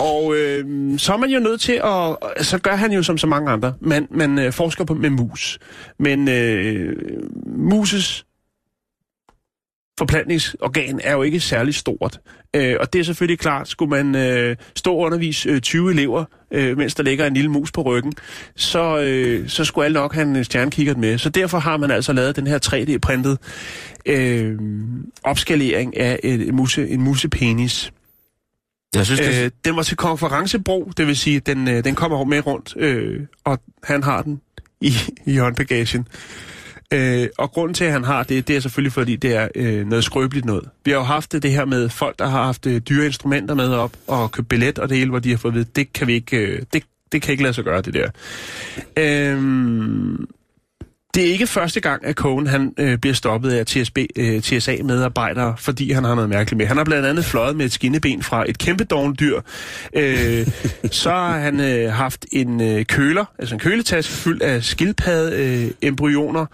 [0.00, 0.64] Og øh,
[0.98, 2.16] så er man jo nødt til at...
[2.46, 3.74] Så gør han jo som så mange andre.
[3.80, 5.58] Man, man øh, forsker på med mus.
[5.98, 6.96] Men øh,
[7.46, 8.24] muses
[10.02, 12.20] forplantningsorgan er jo ikke særlig stort.
[12.56, 16.24] Øh, og det er selvfølgelig klart, skulle man øh, stå og undervise øh, 20 elever,
[16.50, 18.12] øh, mens der ligger en lille mus på ryggen,
[18.56, 21.18] så, øh, så skulle alle nok have en stjernekikkert med.
[21.18, 23.38] Så derfor har man altså lavet den her 3D-printet
[24.06, 24.58] øh,
[25.22, 27.92] opskalering af et, muse, en musepenis.
[28.94, 29.44] Jeg synes, det...
[29.44, 33.20] Øh, den var til konferencebrug, det vil sige, den, øh, den kommer med rundt, øh,
[33.44, 34.40] og han har den
[34.80, 34.92] i,
[35.26, 36.08] i håndbagagen.
[36.92, 39.86] Øh, og grunden til, at han har det, det er selvfølgelig, fordi det er øh,
[39.86, 40.68] noget skrøbeligt noget.
[40.84, 43.68] Vi har jo haft det, her med folk, der har haft øh, dyre instrumenter med
[43.68, 46.06] op og købt billet og det hele, hvor de har fået at vide, det kan
[46.06, 48.08] vi ikke, øh, det, det kan ikke lade sig gøre, det der.
[48.96, 49.38] Øh,
[51.14, 55.54] det er ikke første gang, at Cohen han, øh, bliver stoppet af TSB, øh, TSA-medarbejdere,
[55.58, 56.66] fordi han har noget mærkeligt med.
[56.66, 59.40] Han har blandt andet fløjet med et skinneben fra et kæmpe dogndyr.
[59.96, 60.46] Øh,
[60.90, 66.40] så har han øh, haft en øh, køler, altså en køletaske fyldt af skildpadde-embryoner.
[66.40, 66.46] Øh,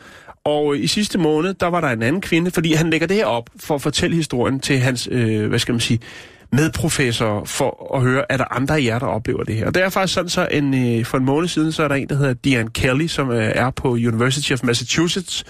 [0.48, 3.26] og i sidste måned, der var der en anden kvinde, fordi han lægger det her
[3.26, 6.00] op for at fortælle historien til hans, øh, hvad skal man sige,
[6.52, 9.66] medprofessor for at høre, er der andre af jer, der oplever det her.
[9.66, 11.94] Og det er faktisk sådan, så en, øh, for en måned siden, så er der
[11.94, 15.44] en, der hedder Diane Kelly, som øh, er på University of Massachusetts,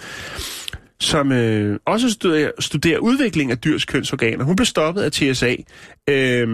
[1.01, 4.45] som øh, også studerer, studerer udvikling af dyrs kønsorganer.
[4.45, 5.55] Hun blev stoppet af TSA.
[6.09, 6.49] Øh,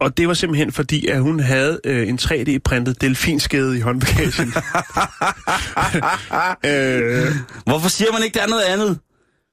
[0.00, 4.48] og det var simpelthen fordi, at hun havde øh, en 3D-printet delfinskede i håndbagagen.
[6.70, 7.32] øh,
[7.64, 8.98] Hvorfor siger man ikke, der er noget andet?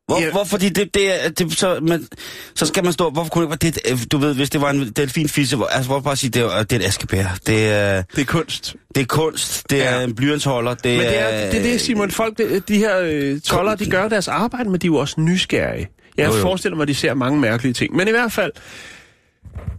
[0.08, 0.32] Hvor, ja.
[0.32, 2.08] hvor, fordi det, det er, det, så, man,
[2.56, 5.56] så skal man stå, hvorfor kunne det, det, du ved, hvis det var en delfinfisse,
[5.56, 7.26] hvor, altså, hvorfor bare sige, det er, det er et askebær.
[7.48, 8.76] Det er, det er kunst.
[8.96, 9.84] Det er kunst, det ja.
[9.84, 13.00] er en blyantsholder, det Men det er, det er det, Simon, folk, det, de her
[13.00, 15.90] øh, toller, de gør deres arbejde, men de er jo også nysgerrige.
[16.18, 16.42] Jeg jo, jo.
[16.42, 17.96] forestiller mig, at de ser mange mærkelige ting.
[17.96, 18.52] Men i hvert fald,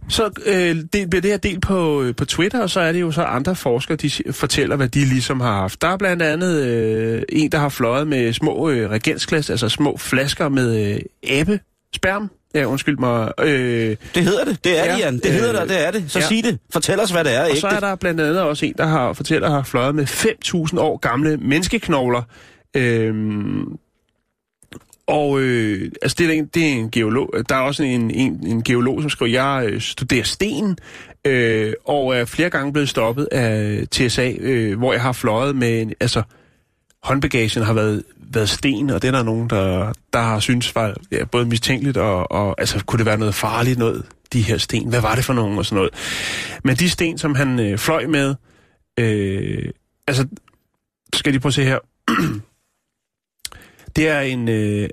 [0.09, 3.01] så øh, det, bliver det her delt på, øh, på Twitter, og så er det
[3.01, 5.81] jo så andre forskere, de fortæller, hvad de ligesom har haft.
[5.81, 9.97] Der er blandt andet øh, en, der har fløjet med små øh, regensglas, altså små
[9.97, 11.59] flasker med øh, abe,
[11.95, 12.29] sperm.
[12.55, 13.31] Ja, undskyld mig.
[13.39, 14.63] Øh, det hedder det.
[14.63, 15.19] Det er ja, det, Jan.
[15.19, 16.11] Det hedder øh, det, det er det.
[16.11, 16.25] Så ja.
[16.25, 16.59] sig det.
[16.73, 17.41] Fortæl os, hvad det er.
[17.41, 20.03] Og ikke så er der blandt andet også en, der har fortæller, har fløjet med
[20.03, 22.21] 5.000 år gamle menneskeknogler.
[22.77, 23.13] Øh,
[25.07, 27.33] og øh, altså det er, en, det er en geolog.
[27.49, 30.77] Der er også en, en, en geolog, som skriver, jeg øh, studerer sten,
[31.25, 35.91] øh, og er flere gange blevet stoppet af TSA, øh, hvor jeg har fløjet med,
[35.99, 36.23] altså
[37.03, 40.95] håndbagagen har været, været sten, og det er der nogen, der, der har syntes var
[41.11, 44.89] ja, både mistænkeligt, og, og altså kunne det være noget farligt noget, de her sten.
[44.89, 45.93] Hvad var det for nogen og sådan noget.
[46.63, 48.35] Men de sten, som han øh, fløj med,
[48.99, 49.69] øh,
[50.07, 50.27] altså
[51.13, 51.79] skal de prøve at se her.
[53.95, 54.49] Det er en...
[54.49, 54.89] Øh,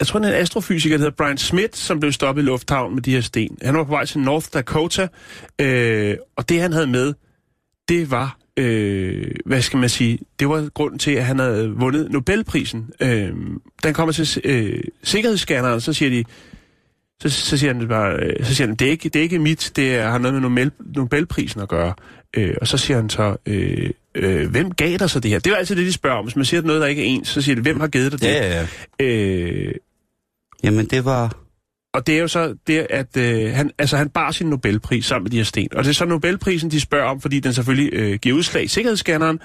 [0.00, 2.94] jeg tror, det er en astrofysiker, der hedder Brian Smith, som blev stoppet i lufthavnen
[2.94, 3.58] med de her sten.
[3.62, 5.08] Han var på vej til North Dakota,
[5.58, 7.14] øh, og det han havde med,
[7.88, 12.10] det var, øh, hvad skal man sige, det var grunden til, at han havde vundet
[12.10, 12.90] Nobelprisen.
[13.00, 13.32] Øh,
[13.82, 16.24] den kommer til øh, sikkerhedsscanneren, så siger de,
[17.22, 19.38] så, så siger han bare, øh, så siger han, det er ikke, det er ikke
[19.38, 21.94] mit, det er, har noget med Nobel, Nobelprisen at gøre.
[22.36, 25.38] Øh, og så siger han så, øh, øh, hvem gav dig så det her?
[25.38, 26.24] Det er jo altid det, de spørger om.
[26.24, 28.20] Hvis man siger noget, der ikke er ens, så siger de, hvem har givet dig
[28.20, 28.26] det?
[28.26, 28.66] Ja, ja,
[29.00, 29.04] ja.
[29.04, 29.74] Øh,
[30.64, 31.36] Jamen, det var...
[31.94, 35.24] Og det er jo så det, at øh, han, altså, han bar sin Nobelpris sammen
[35.24, 35.68] med de her sten.
[35.74, 38.68] Og det er så Nobelprisen, de spørger om, fordi den selvfølgelig øh, giver udslag i
[38.68, 39.40] sikkerhedsscanneren.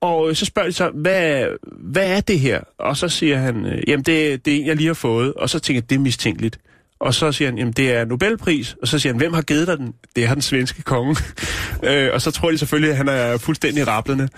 [0.00, 1.46] Og øh, så spørger de så, hvad,
[1.78, 2.60] hvad er det her?
[2.78, 5.34] Og så siger han, øh, jamen det, det er en, jeg lige har fået.
[5.34, 6.58] Og så tænker jeg, det er mistænkeligt.
[7.00, 8.76] Og så siger han, jamen det er Nobelpris.
[8.82, 9.94] Og så siger han, hvem har givet dig den?
[10.16, 11.16] Det er den svenske konge.
[11.88, 14.28] øh, og så tror de selvfølgelig, at han er fuldstændig rablende.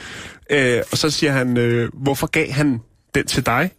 [0.50, 2.80] Øh, og så siger han, øh, hvorfor gav han
[3.14, 3.70] den til dig?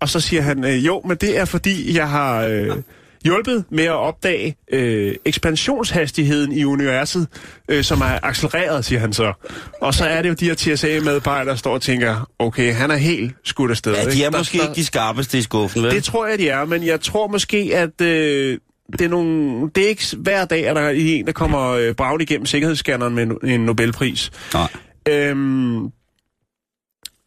[0.00, 2.44] Og så siger han, øh, jo, men det er fordi, jeg har...
[2.44, 2.76] Øh,
[3.24, 7.26] hjulpet med at opdage øh, ekspansionshastigheden i universet,
[7.68, 9.32] øh, som er accelereret, siger han så.
[9.80, 12.96] Og så er det jo de her TSA-medarbejdere, der står og tænker, okay, han er
[12.96, 13.94] helt skudt afsted.
[13.94, 15.90] Ja, de er måske der- ikke de skarpeste i skuffen, vel?
[15.90, 18.58] Det tror jeg, de er, men jeg tror måske, at øh,
[18.92, 21.94] det, er nogle, det er ikke hver dag, at der er en, der kommer øh,
[21.94, 24.30] braget igennem sikkerhedsscanneren med en- en Nobelpris.
[24.54, 24.68] Nej.
[25.08, 25.84] Øhm,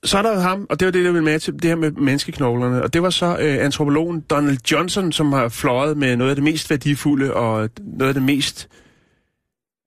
[0.05, 1.91] så er der ham, og det var det, der ville med til det her med
[1.91, 6.35] menneskeknoglerne, og det var så øh, antropologen Donald Johnson, som har fløjet med noget af
[6.35, 8.67] det mest værdifulde og noget af det mest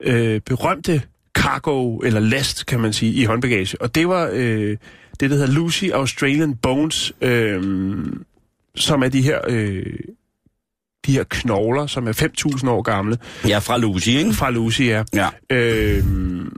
[0.02, 1.02] øh, berømte
[1.34, 3.80] cargo, eller last, kan man sige, i håndbagage.
[3.82, 4.76] Og det var øh,
[5.20, 7.62] det, der hedder Lucy Australian Bones, øh,
[8.76, 9.86] som er de her, øh,
[11.06, 12.12] de her knogler, som er
[12.62, 14.32] 5.000 år gamle, Ja, fra Lucy, ikke?
[14.32, 15.02] fra Lucy, ja.
[15.14, 15.28] Ja.
[15.50, 16.52] Øhm,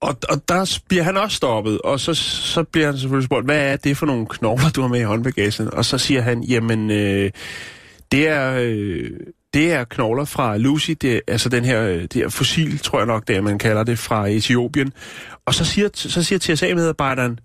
[0.00, 3.72] og, og der bliver han også stoppet, og så, så bliver han selvfølgelig spurgt, hvad
[3.72, 5.74] er det for nogle knogler, du har med i håndbagagen?
[5.74, 7.30] Og så siger han, jamen, øh,
[8.12, 8.54] det er...
[8.60, 9.10] Øh,
[9.54, 12.98] det er knogler fra Lucy, det er, altså den her, øh, det her fossil, tror
[12.98, 14.92] jeg nok, det er, man kalder det, fra Etiopien.
[15.46, 17.38] Og så siger, så siger TSA-medarbejderen,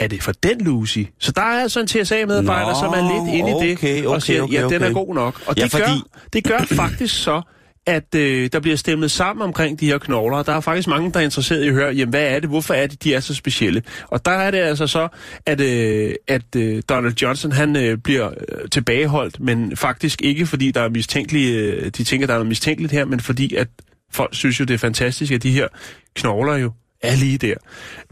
[0.00, 0.98] er det for den Lucy?
[1.18, 4.20] Så der er altså en TSA-medarbejder, som er lidt inde i det, okay, og okay,
[4.20, 4.94] siger, okay, ja, den er okay.
[4.94, 5.40] god nok.
[5.46, 7.42] Og Ja, det, fordi- gør, det gør faktisk så,
[7.86, 10.42] at øh, der bliver stemmet sammen omkring de her knogler.
[10.42, 12.48] Der er faktisk mange, der er interesseret i at høre, jamen, hvad er det?
[12.48, 13.82] Hvorfor er det, de er så specielle?
[14.06, 15.08] Og der er det altså så,
[15.46, 20.70] at, øh, at øh, Donald Johnson, han øh, bliver øh, tilbageholdt, men faktisk ikke, fordi
[20.70, 23.68] der er mistænkelige, øh, de tænker, der er noget mistænkeligt her, men fordi, at
[24.12, 25.68] folk synes jo, det er fantastisk, at de her
[26.14, 26.72] knogler jo
[27.06, 27.54] er lige der.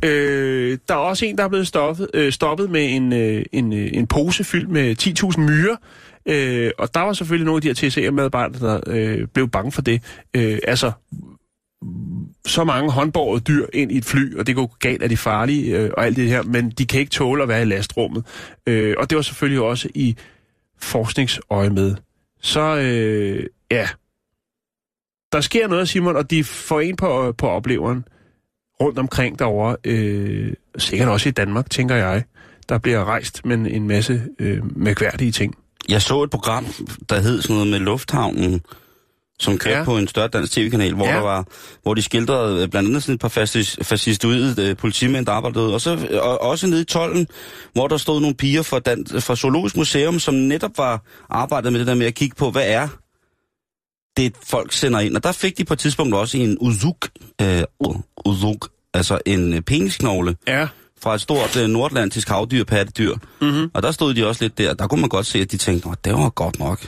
[0.04, 3.72] Øh, der er også en, der er blevet stoppet, øh, stoppet med en, øh, en,
[3.72, 5.76] øh, en pose fyldt med 10.000 myrer,
[6.26, 9.83] øh, og der var selvfølgelig nogle af de her TCM-medarbejdere, der øh, blev bange for
[9.83, 10.02] det.
[10.35, 10.92] Øh, altså,
[12.46, 15.78] så mange håndborgede dyr ind i et fly, og det går galt af de farlige
[15.78, 18.24] øh, og alt det her, men de kan ikke tåle at være i lastrummet.
[18.66, 20.16] Øh, og det var selvfølgelig også i
[20.80, 21.94] forskningsøje med.
[22.42, 23.88] Så, øh, ja,
[25.33, 28.04] der sker noget, Simon, og de får en på, på opleveren
[28.80, 32.22] rundt omkring derovre, øh, sikkert også i Danmark, tænker jeg.
[32.68, 35.54] Der bliver rejst med en masse øh, mærkværdige ting.
[35.88, 36.66] Jeg så et program,
[37.08, 38.60] der hed sådan noget med Lufthavnen,
[39.38, 39.84] som kørte Ja.
[39.84, 41.14] på en større dansk tv-kanal, hvor, Ja.
[41.14, 41.46] der var,
[41.82, 45.74] hvor de skildrede øh, blandt andet sådan et par fascis- fascistoide øh, politimænd, der arbejdede,
[45.74, 47.26] og så og, også nede i tollen,
[47.72, 51.80] hvor der stod nogle piger fra, Dan, fra Zoologisk Museum, som netop var arbejdet med
[51.80, 52.88] det der med at kigge på, hvad er
[54.16, 55.16] det, folk sender ind.
[55.16, 57.09] Og der fik de på et tidspunkt også en uzuk,
[57.42, 57.62] øh,
[58.24, 60.68] uzuk altså en øh, penisknogle, Ja.
[61.03, 63.14] fra et stort øh, nordatlantisk havdyr, pattedyr.
[63.40, 63.70] Mm-hmm.
[63.74, 64.74] Og der stod de også lidt der.
[64.74, 66.79] Der kunne man godt se, at de tænkte, at det var godt nok.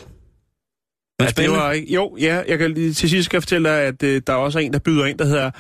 [1.19, 1.95] Men Ja, det var ikke...
[1.95, 4.59] Jo, ja, jeg kan lige til sidst skal fortælle dig, at øh, der er også
[4.59, 5.51] en, der byder ind, der hedder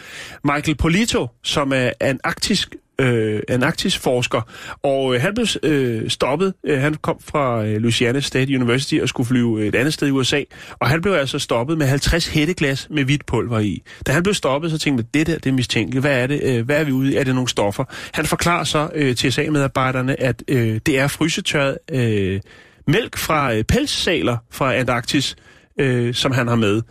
[0.44, 4.40] Michael Polito, som er en arktisk øh, en arktisk forsker,
[4.82, 6.54] og øh, han blev øh, stoppet.
[6.64, 10.10] Øh, han kom fra øh, Louisiana State University og skulle flyve et andet sted i
[10.10, 13.82] USA, og han blev altså stoppet med 50 hætteglas med hvidt pulver i.
[14.06, 16.02] Da han blev stoppet, så tænkte man, det der, det er mistænkeligt.
[16.02, 16.42] Hvad er det?
[16.42, 17.16] Øh, hvad er vi ude i?
[17.16, 17.84] Er det nogle stoffer?
[18.12, 22.40] Han forklarer så øh, TSA-medarbejderne, at øh, det er frysetørret øh,
[22.86, 25.36] mælk fra øh, pelssaler fra Antarktis,
[25.80, 26.82] øh, som han har med.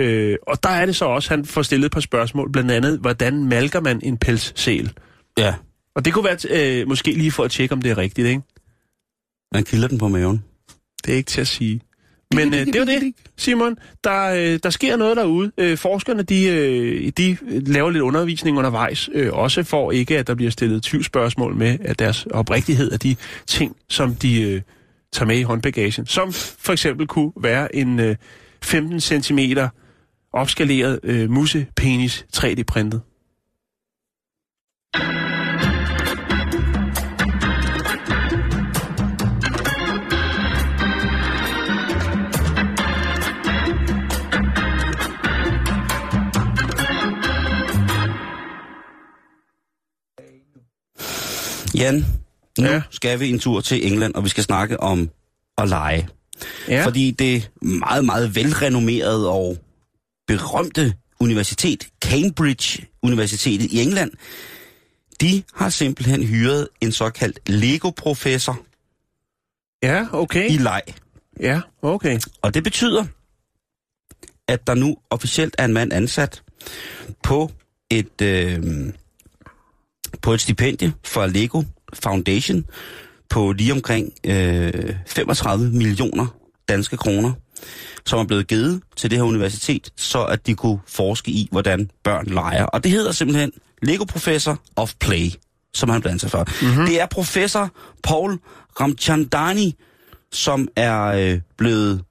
[0.00, 2.98] Øh, og der er det så også, han får stillet et par spørgsmål, blandt andet,
[2.98, 4.92] hvordan malker man en pelssæl?
[5.40, 5.54] Ja,
[5.94, 8.42] Og det kunne være øh, måske lige for at tjekke, om det er rigtigt, ikke?
[9.52, 10.44] man kilder den på maven.
[11.04, 11.80] Det er ikke til at sige.
[12.34, 13.76] Men øh, det er jo det, Simon.
[14.04, 15.52] Der, øh, der sker noget derude.
[15.58, 20.34] Øh, forskerne, de, øh, de laver lidt undervisning undervejs, øh, også for ikke, at der
[20.34, 24.62] bliver stillet tvivlsspørgsmål med at deres oprigtighed af de ting, som de øh,
[25.12, 26.06] tager med i håndbagagen.
[26.06, 28.16] Som for eksempel kunne være en øh,
[28.62, 29.38] 15 cm
[30.32, 33.00] opskaleret øh, musepenis 3D-printet.
[51.74, 52.04] Jan,
[52.58, 52.82] nu Ja.
[52.90, 55.10] skal vi en tur til England, og vi skal snakke om
[55.58, 56.08] at lege.
[56.68, 56.86] Ja.
[56.86, 59.58] Fordi det meget, meget velrenommerede og
[60.26, 64.10] berømte universitet, Cambridge Universitetet i England,
[65.20, 68.60] de har simpelthen hyret en såkaldt Lego-professor
[69.82, 70.50] Ja, okay.
[70.50, 70.82] i leg.
[71.40, 72.20] Ja, okay.
[72.42, 73.04] Og det betyder,
[74.48, 76.42] at der nu officielt er en mand ansat
[77.22, 77.50] på
[77.90, 78.62] et, øh,
[80.22, 81.62] på et stipendie fra Lego
[81.94, 82.64] Foundation
[83.30, 86.26] på lige omkring øh, 35 millioner
[86.68, 87.32] danske kroner,
[88.06, 91.90] som er blevet givet til det her universitet, så at de kunne forske i, hvordan
[92.04, 92.64] børn leger.
[92.64, 95.30] Og det hedder simpelthen Lego Professor of Play,
[95.74, 96.46] som han blev ansat for.
[96.62, 96.86] Mm-hmm.
[96.86, 97.70] Det er professor
[98.02, 98.38] Paul
[98.80, 99.74] Ramchandani,
[100.32, 102.04] som er øh, blevet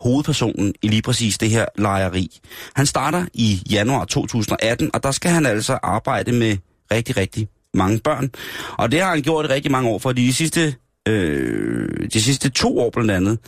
[0.00, 2.40] hovedpersonen i lige præcis det her lejeri.
[2.74, 6.56] Han starter i januar 2018, og der skal han altså arbejde med
[6.92, 8.30] rigtig, rigtig mange børn.
[8.78, 10.74] Og det har han gjort i rigtig mange år, for de sidste,
[11.08, 13.38] øh, de sidste to år blandt andet,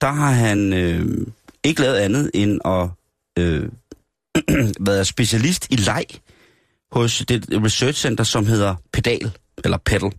[0.00, 1.26] der har han øh,
[1.64, 2.88] ikke lavet andet end at
[3.38, 3.68] øh,
[4.88, 6.04] være specialist i leg
[6.92, 9.30] hos det research center, som hedder Pedal,
[9.64, 10.12] eller Pedal.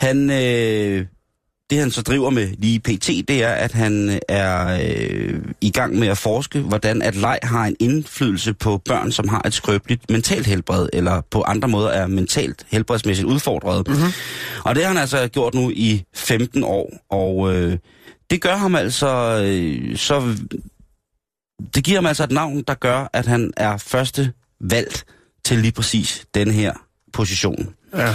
[0.00, 1.06] Han, øh,
[1.70, 5.98] det han så driver med lige pt, det er, at han er øh, i gang
[5.98, 10.10] med at forske, hvordan at leg har en indflydelse på børn, som har et skrøbeligt
[10.10, 13.88] mentalt helbred, eller på andre måder er mentalt helbredsmæssigt udfordret.
[13.88, 14.12] Mm-hmm.
[14.64, 17.78] Og det har han altså gjort nu i 15 år, og øh,
[18.30, 20.36] det gør ham altså øh, så...
[21.74, 25.04] Det giver ham altså et navn, der gør, at han er første valgt
[25.44, 26.72] til lige præcis den her
[27.12, 27.74] position.
[27.96, 28.14] Ja.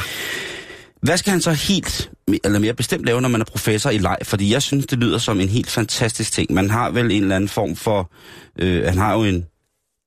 [1.04, 2.12] Hvad skal han så helt,
[2.44, 4.18] eller mere bestemt lave, når man er professor i leg?
[4.24, 6.54] Fordi jeg synes, det lyder som en helt fantastisk ting.
[6.54, 8.12] Man har vel en eller anden form for,
[8.60, 9.46] øh, han har jo en,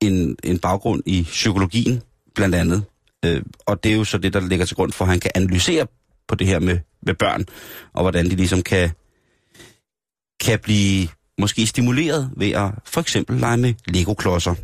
[0.01, 2.03] en, en baggrund i psykologien,
[2.35, 2.85] blandt andet.
[3.25, 5.31] Øh, og det er jo så det, der ligger til grund for, at han kan
[5.35, 5.87] analysere
[6.29, 7.45] på det her med, med børn,
[7.93, 8.91] og hvordan de ligesom kan,
[10.41, 14.55] kan blive måske stimuleret ved at for eksempel lege med Lego-klodser.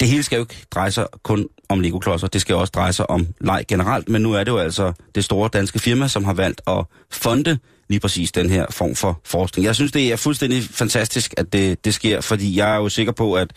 [0.00, 3.10] Det hele skal jo ikke dreje sig kun om Lego-klodser, det skal også dreje sig
[3.10, 6.34] om leg generelt, men nu er det jo altså det store danske firma, som har
[6.34, 9.66] valgt at fonde lige præcis den her form for forskning.
[9.66, 13.12] Jeg synes, det er fuldstændig fantastisk, at det, det sker, fordi jeg er jo sikker
[13.12, 13.52] på, at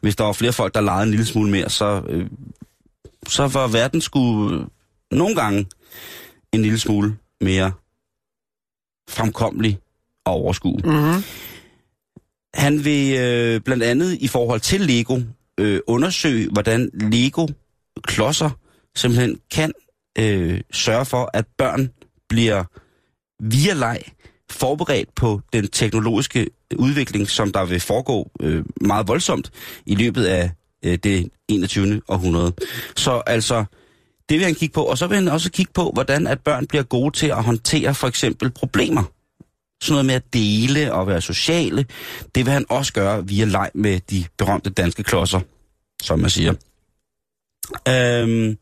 [0.00, 2.26] hvis der var flere folk, der legede en lille smule mere, så, øh,
[3.28, 4.66] så var verden skulle
[5.10, 5.66] nogle gange
[6.52, 7.72] en lille smule mere
[9.08, 9.78] fremkommelig
[10.24, 10.80] og overskue.
[10.84, 11.24] Mm-hmm.
[12.54, 15.20] Han vil øh, blandt andet i forhold til Lego
[15.60, 18.50] øh, undersøge, hvordan Lego-klodser
[18.96, 19.72] simpelthen kan
[20.18, 21.90] øh, sørge for, at børn
[22.28, 22.64] bliver
[23.40, 23.98] via leg
[24.50, 29.50] forberedt på den teknologiske udvikling, som der vil foregå øh, meget voldsomt
[29.86, 30.50] i løbet af
[30.84, 32.02] øh, det 21.
[32.08, 32.52] århundrede.
[32.96, 33.64] Så altså,
[34.28, 34.84] det vil han kigge på.
[34.84, 37.94] Og så vil han også kigge på, hvordan at børn bliver gode til at håndtere
[37.94, 39.02] for eksempel problemer
[39.80, 41.86] sådan noget med at dele og være sociale,
[42.34, 45.40] det vil han også gøre via leg med de berømte danske klodser,
[46.02, 46.54] som man siger.
[47.88, 48.58] Øhm,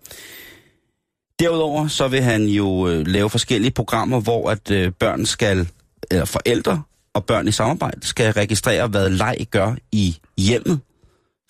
[1.38, 5.68] derudover så vil han jo øh, lave forskellige programmer, hvor at øh, børn skal,
[6.10, 6.82] eller forældre
[7.14, 10.80] og børn i samarbejde, skal registrere, hvad leg gør i hjemmet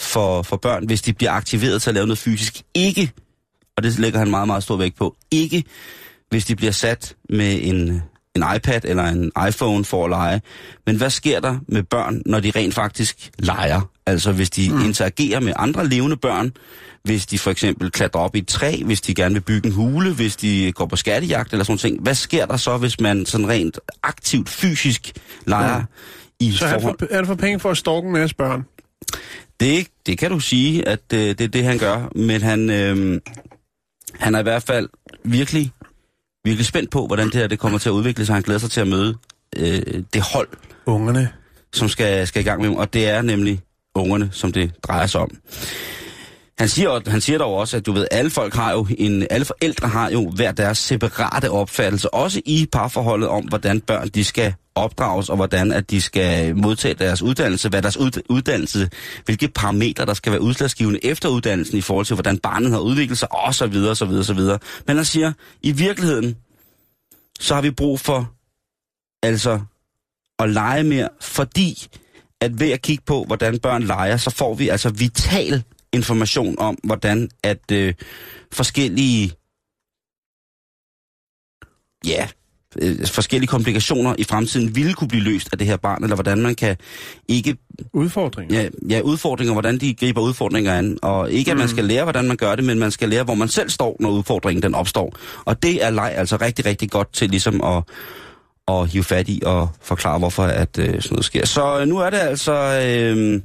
[0.00, 2.62] for, for børn, hvis de bliver aktiveret til at lave noget fysisk.
[2.74, 3.12] Ikke,
[3.76, 5.64] og det lægger han meget, meget stor vægt på, ikke
[6.30, 8.02] hvis de bliver sat med en
[8.38, 10.40] en iPad eller en iPhone for at lege.
[10.86, 13.80] Men hvad sker der med børn, når de rent faktisk leger?
[14.06, 14.84] Altså hvis de mm.
[14.84, 16.52] interagerer med andre levende børn,
[17.04, 19.74] hvis de for eksempel klatrer op i et træ, hvis de gerne vil bygge en
[19.74, 22.02] hule, hvis de går på skattejagt eller sådan noget.
[22.02, 25.12] Hvad sker der så, hvis man sådan rent aktivt, fysisk
[25.46, 25.78] leger?
[25.78, 25.84] Mm.
[26.40, 28.64] I så er, for, er det for penge for at stalke en masse børn?
[29.60, 32.08] Det, det kan du sige, at øh, det er det, han gør.
[32.14, 33.20] Men han, øh,
[34.14, 34.88] han er i hvert fald
[35.24, 35.72] virkelig
[36.48, 38.34] virkelig spændt på, hvordan det her det kommer til at udvikle sig.
[38.34, 39.16] Han glæder sig til at møde
[39.56, 39.82] øh,
[40.14, 40.48] det hold,
[40.86, 41.28] Ungerne.
[41.72, 43.60] som skal, skal i gang med Og det er nemlig
[43.94, 45.30] ungerne, som det drejer sig om.
[46.58, 49.44] Han siger, han siger dog også, at du ved, alle folk har jo en, alle
[49.44, 54.54] forældre har jo hver deres separate opfattelse, også i parforholdet om, hvordan børn de skal
[54.74, 57.96] opdrages, og hvordan at de skal modtage deres uddannelse, hvad deres
[58.30, 58.90] uddannelse,
[59.24, 63.18] hvilke parametre, der skal være udslagsgivende efter uddannelsen i forhold til, hvordan barnet har udviklet
[63.18, 64.58] sig, og så videre, så videre, så videre.
[64.86, 66.36] Men han siger, i virkeligheden,
[67.40, 68.32] så har vi brug for,
[69.22, 69.60] altså,
[70.38, 71.86] at lege mere, fordi
[72.40, 76.78] at ved at kigge på, hvordan børn leger, så får vi altså vital information om,
[76.84, 77.94] hvordan at øh,
[78.52, 79.32] forskellige
[82.06, 82.28] ja,
[82.82, 86.38] øh, forskellige komplikationer i fremtiden ville kunne blive løst af det her barn, eller hvordan
[86.38, 86.76] man kan
[87.28, 87.56] ikke...
[87.92, 88.62] Udfordringer?
[88.62, 90.98] Ja, ja udfordringer, hvordan de griber udfordringer an.
[91.02, 91.70] Og ikke, at man mm.
[91.70, 94.10] skal lære, hvordan man gør det, men man skal lære, hvor man selv står, når
[94.10, 95.16] udfordringen den opstår.
[95.44, 97.82] Og det er leg altså rigtig, rigtig godt til ligesom at,
[98.68, 101.46] at hive fat i og forklare, hvorfor at øh, sådan noget sker.
[101.46, 102.52] Så øh, nu er det altså...
[102.52, 103.40] Øh,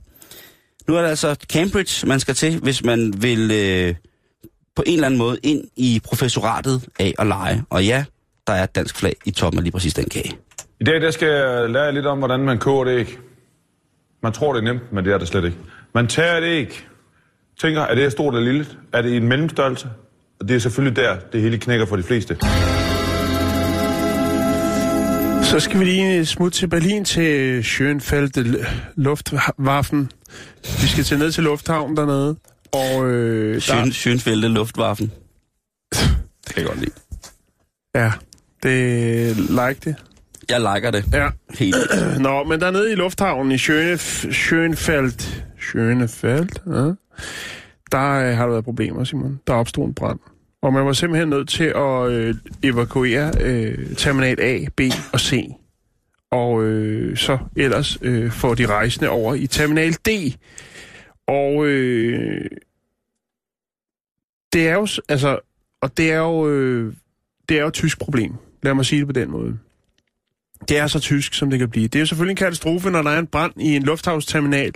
[0.88, 3.96] nu er det altså Cambridge, man skal til, hvis man vil øh,
[4.76, 7.64] på en eller anden måde ind i professoratet af at lege.
[7.70, 8.06] Og ja,
[8.48, 10.32] der er et dansk flag i toppen af lige præcis den kage.
[10.80, 13.18] I dag der skal jeg lære lidt om, hvordan man koger det æg.
[14.24, 15.58] Man tror, det er nemt, men det er det slet ikke.
[15.94, 16.88] Man tager et æg,
[17.62, 18.68] tænker, er det stort eller lille?
[18.94, 19.90] Er det i en mellemstørrelse?
[20.40, 22.38] Og det er selvfølgelig der, det hele knækker for de fleste.
[25.44, 28.66] Så skal vi lige smutte til Berlin til Schönfeldt
[28.96, 30.12] Luftwaffen.
[30.82, 32.36] Vi skal til ned til lufthavnen dernede.
[32.72, 33.86] Og, øh, Schön, der...
[33.86, 35.12] Schönfeldt Luftwaffen.
[36.48, 36.92] det kan jeg godt lide.
[37.96, 38.12] Ja,
[38.64, 39.96] Det like det.
[40.50, 41.06] Jeg liker det.
[41.14, 41.30] Ja.
[41.60, 41.76] Helt.
[42.20, 46.92] Nå, men dernede i lufthavnen i Schönef- Schönfeldt, Schönfeldt, ja,
[47.92, 49.40] der øh, har der været problemer, Simon.
[49.48, 50.20] Der opstod en brand.
[50.62, 54.82] Og man var simpelthen nødt til at øh, evakuere øh, terminal A, B
[55.14, 55.44] og C.
[56.34, 60.10] Og øh, så ellers øh, få de rejsende over i terminal D.
[61.28, 62.50] Og øh,
[64.54, 65.40] det er jo, altså,
[65.82, 66.94] og det er jo, øh,
[67.50, 68.34] det er jo et tysk problem.
[68.64, 69.58] Lad mig sige det på den måde.
[70.70, 71.88] Det er så tysk, som det kan blive.
[71.88, 74.72] Det er jo selvfølgelig en katastrofe, når der er en brand i en lufthavnsterminal.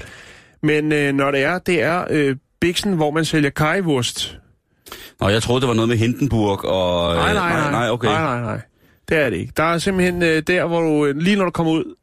[0.64, 4.40] Men øh, når det er, det er øh, Bixen, hvor man sælger kajwurst.
[5.20, 7.12] Nå, jeg troede, det var noget med Hindenburg og...
[7.12, 7.72] øh, Nej, nej, nej.
[7.72, 8.08] nej, okay.
[8.08, 8.62] Nej, nej, nej.
[9.10, 9.54] Det er det ikke.
[9.58, 11.96] Der er simpelthen øh, der, hvor du, øh, lige når du kommer ud,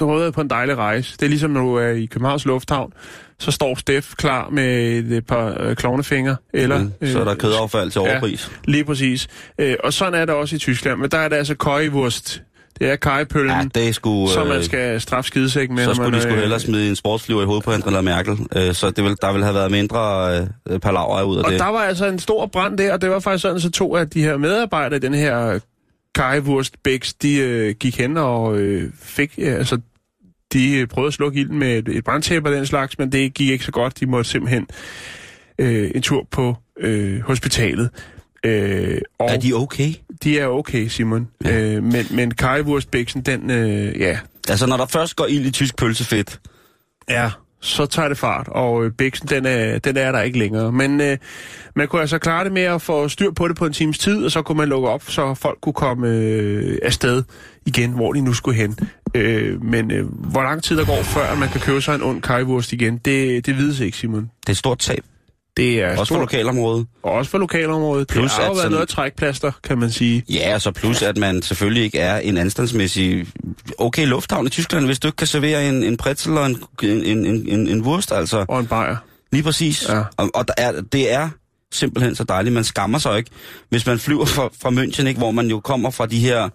[0.00, 1.16] du har været på en dejlig rejse.
[1.16, 2.92] Det er ligesom, når du er i Københavns Lufthavn,
[3.38, 6.36] så står Steff klar med et, et par øh, klovnefingre.
[6.54, 8.10] Eller, Mm, så er der øh, kødaffald til ja.
[8.12, 8.50] overpris.
[8.64, 9.28] Lige præcis.
[9.58, 12.42] Øh, og sådan er det også i Tyskland, men der er det altså køjewurst.
[12.78, 14.26] Det er kajepøllen, Ja, det er sgu...
[14.28, 15.84] som man øh, skal straffe skidesæk med.
[15.84, 18.38] Så skulle man, de skulle øh, hellere smide en sportsflyver i hovedet på Angela Merkel.
[18.56, 20.30] Øh, så det vil, der ville have været mindre
[20.70, 21.60] øh, palaver ud af Og det.
[21.60, 24.10] der var altså en stor brand der, og det var faktisk sådan, så to af
[24.10, 25.58] de her medarbejdere i den her
[26.14, 29.78] Kajwurst Bix, de øh, gik hen og øh, fik, øh, altså
[30.52, 33.34] de øh, prøvede at slukke ilden med et, et brandtæppe og den slags, men det
[33.34, 34.00] gik ikke så godt.
[34.00, 34.66] De måtte simpelthen
[35.58, 37.90] øh, en tur på øh, hospitalet.
[38.46, 39.92] Øh, og Er de okay?
[40.24, 41.28] de er okay, Simon.
[41.44, 41.60] Ja.
[41.60, 44.18] Øh, men, men Kajwurst Bixen, den, øh, ja,
[44.48, 46.40] Altså, når der først går ild i tysk pølsefedt,
[47.10, 47.30] Ja,
[47.60, 50.72] så tager det fart, og øh, Bixen, den er, den er der ikke længere.
[50.72, 51.18] Men øh,
[51.76, 54.24] man kunne altså klare det med at få styr på det på en times tid,
[54.24, 57.22] og så kunne man lukke op, så folk kunne komme øh, afsted
[57.66, 58.78] igen, hvor de nu skulle hen.
[59.14, 62.22] Øh, men øh, hvor lang tid der går, før man kan købe sig en ond
[62.22, 64.30] kajwurst igen, det, det vides ikke, Simon.
[64.40, 65.04] det er et stort tab.
[65.56, 66.86] Det er Også for stort, lokalområdet.
[67.02, 68.08] og også for lokalområdet.
[68.08, 70.24] Plus, det har jo at været sådan- noget trækplaster, kan man sige.
[70.30, 73.26] Ja, og så plus, at man selvfølgelig ikke er en anstandsmæssig
[73.78, 77.02] okay lufthavn i Tyskland, hvis du ikke kan servere en, en pretzel og en, en,
[77.26, 78.44] en, en, en wurst, altså.
[78.48, 78.96] Og en bajer.
[79.32, 79.88] Lige præcis.
[79.88, 80.02] Ja.
[80.16, 81.28] Og, og der er, det er
[81.76, 82.54] simpelthen så dejligt.
[82.54, 83.30] Man skammer sig ikke,
[83.68, 86.48] hvis man flyver fra, fra München, ikke, hvor man jo kommer fra de her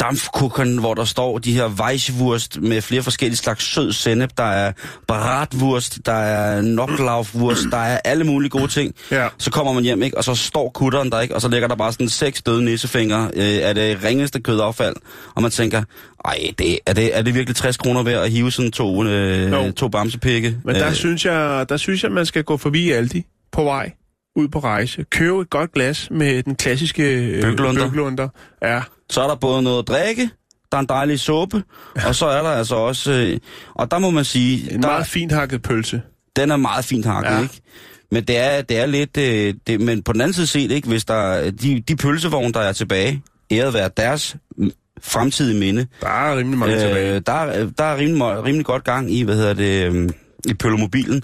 [0.00, 4.30] dampkuchen, hvor der står de her weisswurst med flere forskellige slags sød sennep.
[4.38, 4.72] Der er
[5.08, 8.94] bratwurst, der er knocklaufwurst, der er alle mulige gode ting.
[9.10, 9.28] Ja.
[9.38, 11.74] Så kommer man hjem, ikke, og så står kutteren der, ikke, og så ligger der
[11.76, 14.96] bare sådan seks døde nissefingre øh, af det ringeste kødaffald.
[15.34, 15.82] Og man tænker,
[16.24, 19.52] ej, det, er, det, er det virkelig 60 kroner værd at hive sådan to, øh,
[19.52, 19.72] Jo.
[19.72, 20.56] to bamsepikke?
[20.64, 23.92] Men der, Øh, synes jeg, der synes jeg, man skal gå forbi Aldi på vej
[24.36, 25.04] ud på rejse.
[25.10, 27.82] Købe et godt glas med den klassiske øh, Bøglunder.
[27.88, 28.28] bøglunder.
[28.62, 30.30] Ja, Så er der både noget at drikke,
[30.72, 31.62] der er en dejlig suppe,
[32.06, 33.12] og så er der altså også...
[33.12, 33.38] Øh,
[33.74, 36.02] og der må man sige, en der, meget fint hakket pølse.
[36.36, 37.42] den er meget fint hakket, Ja.
[37.42, 37.60] ikke?
[38.10, 39.16] Men det er, det er lidt...
[39.16, 42.60] Øh, det, men på den anden side set, ikke, hvis der de, de pølsevogne, der
[42.60, 43.22] er tilbage,
[43.52, 44.36] æret være deres
[45.02, 47.20] fremtidige minde, Der er rimelig mange øh, tilbage.
[47.20, 50.10] der, er- der er rimelig, rimelig godt gang i, hvad hedder det, øh,
[50.48, 51.22] i pøllemobilen.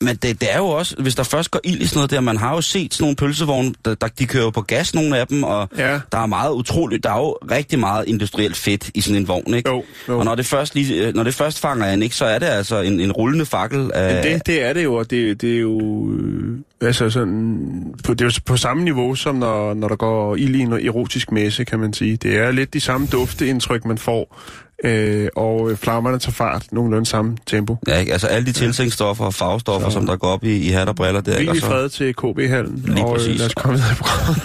[0.00, 2.20] Men det, det er jo også, hvis der først går ild i sådan noget der,
[2.20, 5.18] man har jo set sådan nogle pølsevogne, der, der, de kører jo på gas, nogle
[5.18, 6.00] af dem, og Ja.
[6.12, 9.54] der er meget utroligt, der er jo rigtig meget industrielt fedt i sådan en vogn,
[9.54, 9.70] ikke?
[9.70, 10.18] Jo, jo.
[10.18, 12.46] Og når det først, lige, øh, når det først fanger an, ikke, så er det
[12.46, 14.14] altså en, en rullende fakkel af...
[14.14, 18.14] Men det, det er det jo, og det, det er jo øh, altså sådan, på,
[18.14, 21.32] det er jo på samme niveau, som når, når der går ild i en erotisk
[21.32, 22.16] messe, kan man sige.
[22.16, 24.40] Det er lidt de samme dufteindtryk, man får,
[24.84, 27.76] øh, og øh, flammerne tager fart nogenlunde samme tempo.
[27.88, 28.12] Ja, ikke?
[28.12, 30.96] Altså alle de tilsætningsstoffer og farvestoffer, Så- som der går op i, i hat og
[30.96, 31.36] briller der?
[31.36, 33.38] Hvil i fred til KB-hallen, Lige og øh, præcis.
[33.38, 34.42] lad os komme videre programmet.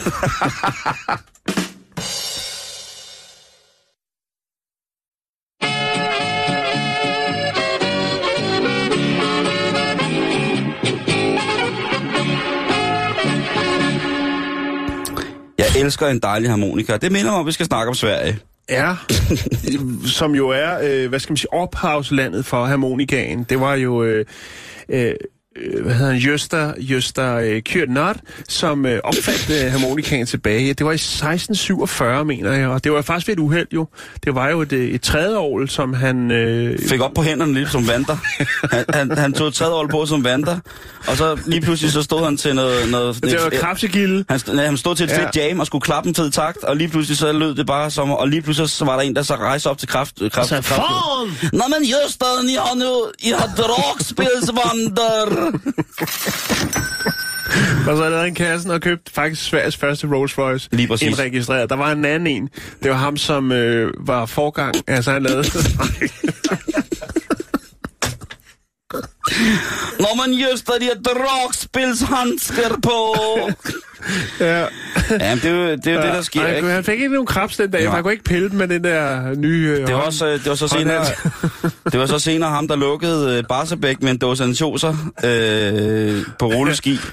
[15.58, 16.98] jeg elsker en dejlig harmonika.
[16.98, 18.40] Det minder mig om, at vi skal snakke om Sverige
[18.72, 19.06] er,
[20.20, 23.44] som jo er, øh, hvad skal man sige, ophavslandet for harmonikaen.
[23.44, 24.26] Det var jo, øh,
[24.90, 25.14] øh,
[25.58, 28.16] øh, hvad hedder han, Jøster, Jøster øh, Kjørnot,
[28.50, 30.74] som øh, opfandt øh, harmonikaen tilbage.
[30.74, 33.88] Det var i 1647, mener jeg, og det var faktisk ved et uheld jo.
[34.24, 36.32] Det var jo et, øh, et tredje år, som han...
[36.32, 38.18] Øh, Fik op på hænderne lidt som vanter.
[38.74, 40.60] Han, han, han tog et tredje på som vanter,
[41.08, 42.92] og så lige pludselig så stod han til noget...
[42.92, 44.26] noget det var kraftegilde.
[44.30, 45.26] han, st- nej, han stod til et Ja.
[45.26, 47.92] fedt jam og skulle klappe en fed takt, og lige pludselig så lød det bare
[47.92, 48.12] som...
[48.12, 50.16] Og lige pludselig så var der en, der så rejste op til kraft...
[50.32, 51.50] kraft, Så, kraft fan!
[51.54, 53.06] Nå, men just det, ni har nu...
[53.20, 55.38] I har dragspilsvander.
[57.88, 60.70] Og så lavede han kassen og købte faktisk Sveriges første Rolls Royce.
[60.72, 61.08] Lige præcis.
[61.08, 61.70] Indregistreret.
[61.70, 62.50] Der var en anden en.
[62.84, 64.76] Det var ham, som øh, var forgang.
[64.88, 65.44] Altså, han lavede...
[70.00, 73.16] Når man just har de her dragspilshandsker på.
[74.40, 74.60] Ja.
[75.10, 76.68] Ja, det er jo det, er jo det der sker, Ej, ikke?
[76.68, 79.36] Han fik ikke nogen krebs den dag, for han kunne ikke pille med den der
[79.36, 79.78] nye...
[79.80, 81.06] øh, Det var, også, det var så senere,
[81.92, 86.46] det var så senere ham, der lukkede øh, Barsebæk med en dåse ansjoser øh, på
[86.46, 86.98] rulleski.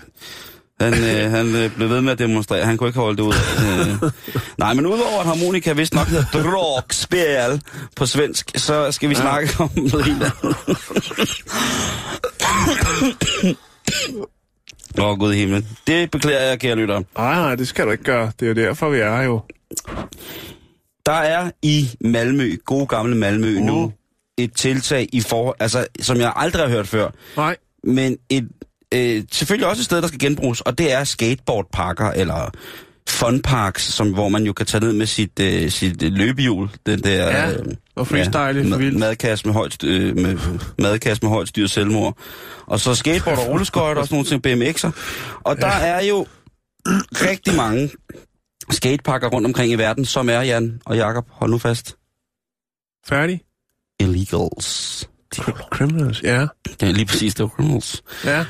[0.80, 2.64] Han, øh, han øh, blev ved med at demonstrere.
[2.64, 3.32] Han kunne ikke holde det ud.
[3.32, 4.10] Øh.
[4.58, 7.62] Nej, men udover at harmonika vist nok hedder dragspel
[7.96, 9.20] på svensk, så skal vi ja.
[9.20, 10.56] snakke om noget helt andet.
[14.98, 15.68] Åh, oh, gud i himlen.
[15.86, 17.02] Det beklager jeg, kære lytter.
[17.18, 18.32] Nej, nej, det skal du ikke gøre.
[18.40, 19.40] Det er jo derfor, vi er her jo.
[21.06, 23.64] Der er i Malmø, gode gamle Malmø uh.
[23.64, 23.92] nu,
[24.38, 27.10] et tiltag i for, altså, som jeg aldrig har hørt før.
[27.36, 27.56] Nej.
[27.84, 28.48] Men et,
[28.94, 32.50] øh, selvfølgelig også et sted, der skal genbruges, og det er skateboardparker, eller
[33.08, 36.68] funparks, som, hvor man jo kan tage ned med sit, øh, sit løbehjul.
[36.86, 40.38] Den der, Ja, øh, og freestyle for mad, madkasse med højt, øh, med,
[40.78, 42.18] madkasse med højt styret selvmord.
[42.66, 44.90] Og så skateboard og rulleskøjter og sådan nogle ting, BMX'er.
[45.44, 46.26] Og der er jo
[47.12, 47.90] rigtig mange
[48.70, 51.96] skateparker rundt omkring i verden, som er, Jan og Jakob, hold nu fast,
[53.08, 53.40] Færdig?
[54.00, 55.08] illegals.
[55.36, 56.46] De, Criminals, ja.
[56.80, 58.02] det er lige præcis, det er criminals.
[58.24, 58.44] Ja.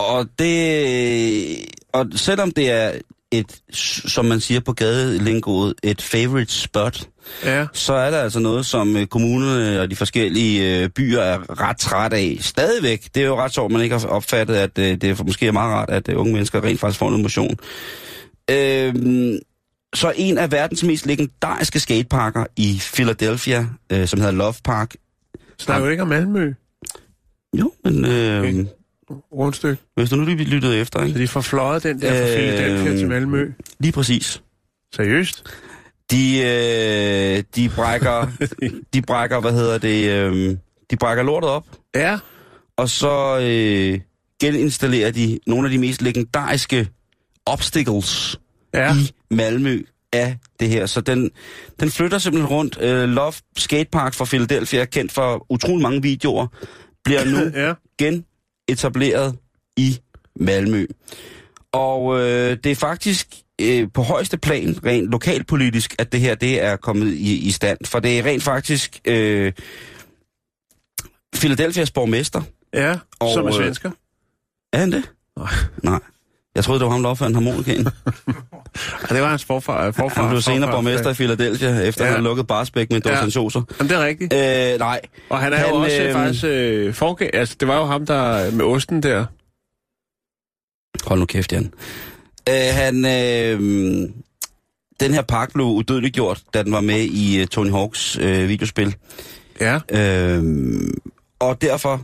[0.00, 1.66] Og det...
[1.92, 2.92] Og selvom det er
[3.30, 3.58] et,
[4.06, 7.08] som man siger på gadelingoet, et favorite spot,
[7.44, 7.66] Ja.
[7.72, 11.78] så er der altså noget, som øh, kommunerne og de forskellige øh, byer er ret
[11.78, 12.36] træt af.
[12.40, 13.04] Stadigvæk.
[13.14, 15.72] Det er jo ret sjovt, man ikke har opfattet, at øh, det er måske meget
[15.74, 17.56] rart, at unge mennesker rent faktisk får noget motion.
[18.50, 19.38] Øhm,
[19.94, 24.94] så en af verdens mest legendariske skateparker i Philadelphia, øh, som hedder Love Park.
[25.58, 26.52] Snakker du ikke om Malmø?
[27.58, 28.64] Jo, men øh, Okay.
[29.32, 29.82] Rundstykke.
[29.96, 31.18] hvis du nu lige lyttede efter, Så ikke?
[31.20, 33.52] de får fløjet den der fra Øh, Philadelphia til Malmø.
[33.80, 34.42] Lige præcis.
[34.94, 35.44] Seriøst?
[36.10, 38.26] De, øh, de brækker,
[38.94, 40.56] de brækker, hvad hedder det, øh,
[40.90, 42.18] de brækker lortet op, Ja.
[42.76, 44.00] og så øh,
[44.40, 46.88] geninstallerer de nogle af de mest legendariske
[47.46, 48.40] obstacles
[48.74, 48.94] Ja.
[48.94, 49.82] i Malmø
[50.12, 50.86] af det her.
[50.86, 51.30] Så den,
[51.80, 52.78] den flytter simpelthen rundt.
[52.80, 56.46] Øh, Love Skatepark fra Philadelphia, kendt for utrolig mange videoer,
[57.04, 57.72] bliver nu Ja.
[58.70, 59.36] Genetableret
[59.76, 59.98] i
[60.36, 60.86] Malmø.
[61.72, 63.26] Og øh, det er faktisk
[63.60, 67.78] øh, på højeste plan, rent lokalpolitisk, at det her det er kommet i, i stand.
[67.84, 69.52] For det er rent faktisk øh,
[71.36, 72.42] Philadelphias borgmester.
[72.74, 73.90] Ja, Og, som er øh, svensker.
[74.72, 75.10] Er han det?
[75.36, 75.52] Nej.
[75.82, 76.00] Nej.
[76.54, 77.86] Jeg troede, det var ham, der opfandt harmonikaen.
[79.10, 79.90] Ja, det var hans forfar.
[79.90, 82.12] forfar Han blev senere forfar- borgmester i Philadelphia, efter Ja.
[82.12, 83.60] han lukket Barsbæk med dåse Ja.
[83.78, 84.32] Jamen, det er rigtigt.
[84.34, 85.00] Øh, nej.
[85.30, 87.28] Og han er han, jo også øh, øh, faktisk øh, forgæ...
[87.32, 89.26] Altså, det var jo ham, der med osten der.
[91.08, 91.72] Hold nu kæft, Jan.
[92.48, 93.60] Øh, han, øh,
[95.00, 98.48] den her park blev udødeligt gjort, da den var med i uh, Tony Hawks øh,
[98.48, 98.94] videospil.
[99.60, 99.80] Ja.
[99.92, 100.44] Øh,
[101.38, 102.02] og derfor,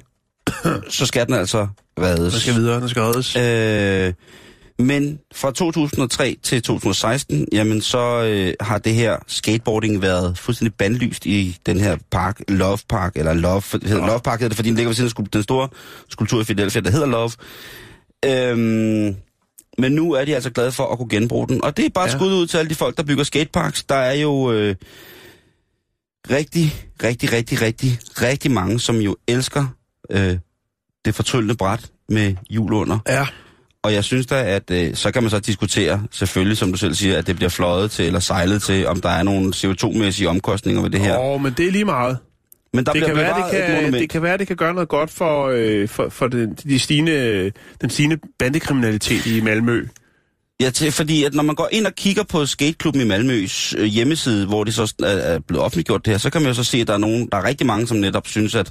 [0.89, 1.67] så skal den altså
[2.01, 2.33] reddes.
[2.33, 3.37] Den skal videre, den skal reddes.
[3.37, 4.13] Øh,
[4.79, 11.27] men fra 2003 til 2016, jamen så øh, har det her skateboarding været fuldstændig bandlyst
[11.27, 14.69] i den her park, Love Park, eller Love, det hedder Love Park hedder det, fordi
[14.69, 15.69] den ligger ved siden af den store
[16.09, 17.31] skulptur i Philadelphia, der hedder Love.
[18.25, 19.17] Øhm,
[19.79, 22.05] men nu er de altså glade for at kunne genbruge den, og det er bare
[22.05, 22.11] ja.
[22.11, 22.19] Ja.
[22.19, 23.85] skud ud til alle de folk, der bygger skateparks.
[23.85, 24.75] Der er jo øh,
[26.31, 29.67] rigtig, rigtig, rigtig, rigtig, rigtig mange, som jo elsker
[30.11, 30.39] øh,
[31.05, 32.99] det fortryllende bræt med hjul under.
[33.09, 33.27] Ja.
[33.83, 36.95] Og jeg synes da, at øh, så kan man så diskutere, selvfølgelig som du selv
[36.95, 40.83] siger, at det bliver fløjet til eller sejlet til, om der er nogle CO2-mæssige omkostninger
[40.83, 41.19] ved det her.
[41.19, 42.19] Åh, men det er lige meget.
[42.73, 44.89] Men der Det kan, være, det, et kan, det kan være, det kan gøre noget
[44.89, 49.87] godt for, øh, for, for den, de stigende, den stigende bandekriminalitet i Malmø.
[50.61, 53.85] Ja, til, fordi at når man går ind og kigger på skateklubben i Malmøs øh,
[53.85, 56.65] hjemmeside, hvor det så er, er blevet offentliggjort det her, så kan man jo så
[56.65, 58.71] se, at der er, nogen, der er rigtig mange, som netop synes, at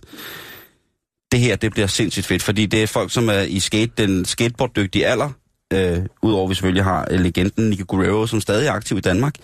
[1.36, 4.26] det her, det bliver sindssygt fedt, fordi det er folk, som er i skate, den
[4.26, 5.30] skateboarddygtige alder,
[5.74, 9.36] øh, udover vi selvfølgelig har øh, legenden Nico Guerrero, som stadig er aktiv i Danmark,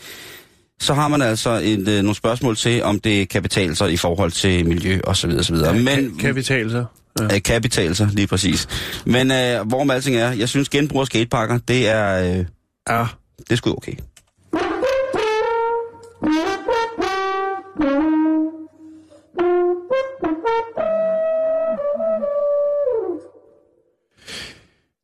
[0.79, 3.97] så har man altså et, øh, nogle spørgsmål til, om det kan betale sig i
[3.97, 5.73] forhold til miljø og så videre, så videre.
[5.73, 6.85] Men, kan, kan vi tale så?
[7.19, 7.23] Ja.
[7.23, 8.67] Øh, kan betale sig, lige præcis.
[9.05, 12.45] Men øh, hvorom alting er, jeg synes genbrug af skateparker, det er, øh,
[12.89, 13.05] ja.
[13.37, 13.93] det er sgu okay.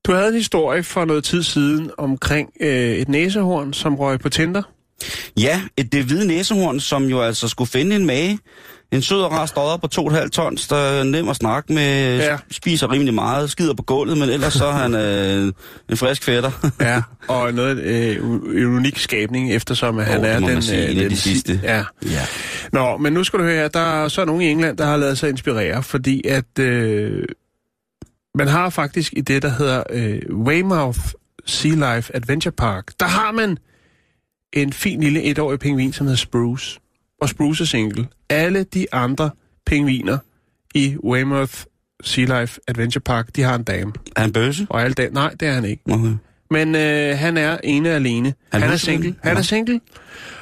[0.07, 4.29] Du havde en historie for noget tid siden omkring øh, et næsehorn, som røg på
[4.29, 4.61] Tinder.
[5.39, 8.39] Ja, et det hvide næsehorn, som jo altså skulle finde en mage.
[8.91, 9.87] En sød og rar stodder på
[10.17, 12.37] 2,5 tons, der er nem at snakke med, Ja.
[12.51, 15.53] spiser rimelig meget, skider på gulvet, men ellers så er han øh,
[15.89, 16.51] en frisk fætter.
[16.81, 18.15] Ja, og noget øh,
[18.61, 21.29] en unik skabning, eftersom at han er den, sige, øh, en af den de si-
[21.29, 21.59] sidste.
[21.63, 21.83] Ja.
[22.05, 22.21] ja.
[22.73, 24.97] Nå, men nu skal du høre, her, der er så nogen i England, der har
[24.97, 27.23] lavet sig inspirere, fordi at øh,
[28.37, 30.99] man har faktisk i det, der hedder øh, Weymouth
[31.45, 33.57] Sea Life Adventure Park, der har man
[34.53, 36.79] en fin lille etårig pingvin, som hedder Spruce.
[37.21, 38.07] Og Spruce er single.
[38.29, 39.29] Alle de andre
[39.65, 40.17] pingviner
[40.75, 41.53] i Weymouth
[42.03, 43.93] Sea Life Adventure Park, de har en dame.
[44.15, 44.67] Er han bøse?
[44.69, 45.83] Og alle dage, nej, det er han ikke.
[45.91, 46.13] Okay.
[46.51, 48.33] Men øh, han er ene alene.
[48.51, 49.15] Han Han, er single.
[49.23, 49.39] Han Nå.
[49.39, 49.79] er single.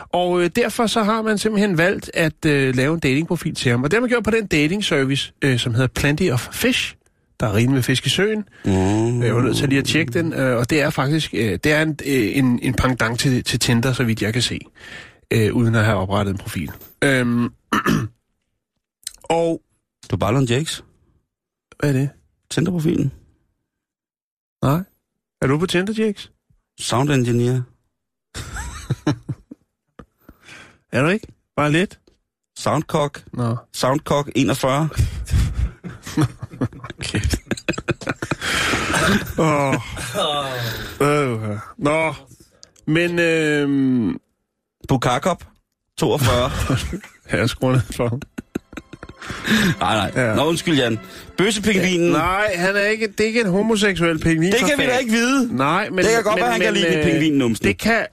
[0.10, 3.84] Og øh, derfor så har man simpelthen valgt at øh, lave en datingprofil til ham.
[3.84, 6.96] Og det har man gjort på den dating service, øh, som hedder Plenty of Fish.
[7.40, 8.44] Der er rigeligt med fisk i søen.
[8.66, 9.24] Mm.
[9.24, 11.66] Jeg var nødt til lige at tjekke den, øh, og det er faktisk øh, det
[11.74, 14.60] er en, øh, en, en pendant til, til Tinder, så vidt jeg kan se,
[15.34, 16.72] øh, uden at have oprettet en profil.
[17.04, 17.50] Øhm,
[19.30, 19.62] og
[20.12, 20.84] Du Ballon Jakes.
[21.80, 22.10] hvad er det?
[22.50, 23.12] Tinder-profilen.
[24.64, 24.82] Nej.
[25.42, 26.32] Er du på Tinder, Jakes?
[26.80, 27.62] Sound engineer.
[30.92, 31.28] Er du ikke?
[31.56, 32.00] Bare lidt?
[32.58, 33.24] Soundcock.
[33.34, 33.58] Nå.
[33.74, 34.90] Soundcock 41.
[39.38, 39.76] Åh.
[41.02, 41.58] Øh.
[41.78, 42.14] Nå.
[42.88, 44.16] Men, Øh...
[44.88, 45.44] Bukakop.
[46.00, 46.52] 42.
[47.32, 48.22] jeg skruer ned for ham.
[49.80, 50.26] nej, nej.
[50.26, 50.36] Ja.
[50.36, 51.00] Nå, undskyld, Jan.
[51.38, 52.12] Bøssepingvinen.
[52.12, 54.52] Nej, han er ikke, det er ikke en homoseksuel pingvin.
[54.52, 55.58] det kan vi da ikke vide.
[55.58, 55.98] Nej, men...
[55.98, 58.06] Det kan godt men, være, han kan lide øh, pingvinen Det kan...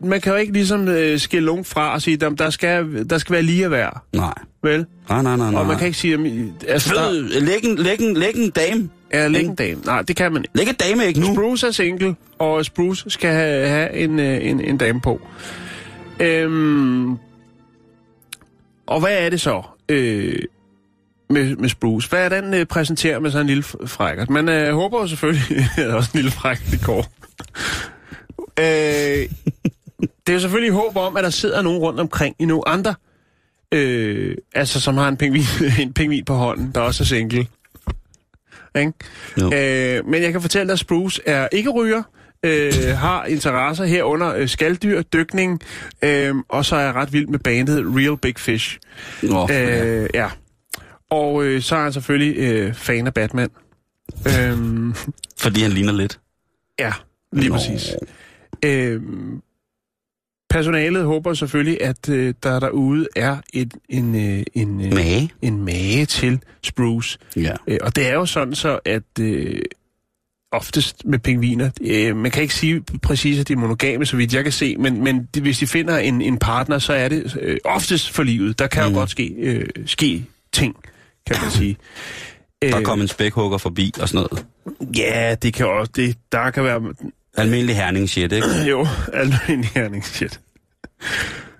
[0.00, 3.18] Man kan jo ikke ligesom øh, skille nogen fra og sige, at der skal, der
[3.18, 3.90] skal være lige at være.
[4.12, 4.34] Nej.
[4.62, 4.86] Vel?
[5.08, 5.60] Nej, nej, nej, nej.
[5.60, 6.14] Og man kan ikke sige...
[6.14, 8.88] At, altså, der Fed, læg en, læg en, læg en dame.
[9.10, 9.80] er lægge en dame.
[9.84, 10.56] Nej, det kan man ikke.
[10.58, 11.34] Læg en dame ikke nu.
[11.34, 15.20] Spruce er single, og Spruce skal have, have en, øh, en, en dame på.
[16.20, 17.10] Øhm,
[18.86, 20.42] og hvad er det så øh,
[21.30, 22.08] med, med Spruce?
[22.08, 24.26] Hvad er den øh, præsenterer med sådan en lille frækker?
[24.30, 27.06] Man øh, håber jo selvfølgelig, at også en lille fræk det går.
[28.60, 29.28] øh,
[30.26, 32.94] det er selvfølgelig håb om, at der sidder nogen rundt omkring i nogle andre,
[33.74, 35.42] øh, altså som har en pingvin,
[35.80, 37.46] en pingvin på hånden, der også er single.
[38.76, 38.92] Ikke?
[39.40, 39.52] Jo.
[39.52, 42.02] Øh, men jeg kan fortælle dig, at Spruce er ikke ryger,
[42.42, 45.60] øh, har interesser herunder øh, skalddyr, dykning,
[46.02, 48.78] øh, og så er jeg ret vild med bandet Real Big Fish.
[49.22, 50.02] Ja.
[50.02, 50.30] Øh, ja.
[51.10, 53.48] Og øh, så er han selvfølgelig øh, fan af Batman.
[54.38, 54.94] Øhm,
[55.38, 56.20] Fordi han ligner lidt.
[56.78, 56.92] ja,
[57.32, 57.54] lige Nå.
[57.54, 57.92] præcis.
[58.64, 59.42] Øhm,
[60.50, 65.30] personalet håber selvfølgelig, at øh, der derude er et, en, øh, en, øh, Mage.
[65.42, 67.18] en mage til Spruce.
[67.36, 67.52] Ja.
[67.66, 69.60] Øh, og det er jo sådan så, at øh,
[70.52, 74.34] oftest med pingviner, øh, man kan ikke sige præcis, at de er monogame, så vidt
[74.34, 77.36] jeg kan se, men, men de, hvis de finder en, en partner, så er det
[77.40, 78.58] øh, oftest for livet.
[78.58, 78.92] Der kan mm.
[78.92, 80.76] Jo godt ske, øh, ske ting,
[81.26, 81.76] kan man sige.
[82.62, 84.46] Der Øh, kom en spækhugger forbi og sådan noget.
[84.96, 86.80] Ja, det kan også, det, der kan være,
[87.38, 88.46] Almindelig herning shit, ikke?
[88.70, 90.40] jo, almindelig herning, shit.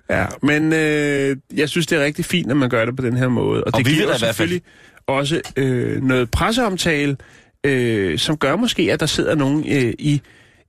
[0.09, 3.17] Ja, men øh, jeg synes, det er rigtig fint, at man gør det på den
[3.17, 3.63] her måde.
[3.63, 4.61] Og, Og det vi giver da selvfølgelig
[5.07, 7.17] også øh, noget presseomtale,
[7.63, 10.21] øh, som gør måske, at der sidder nogen øh, i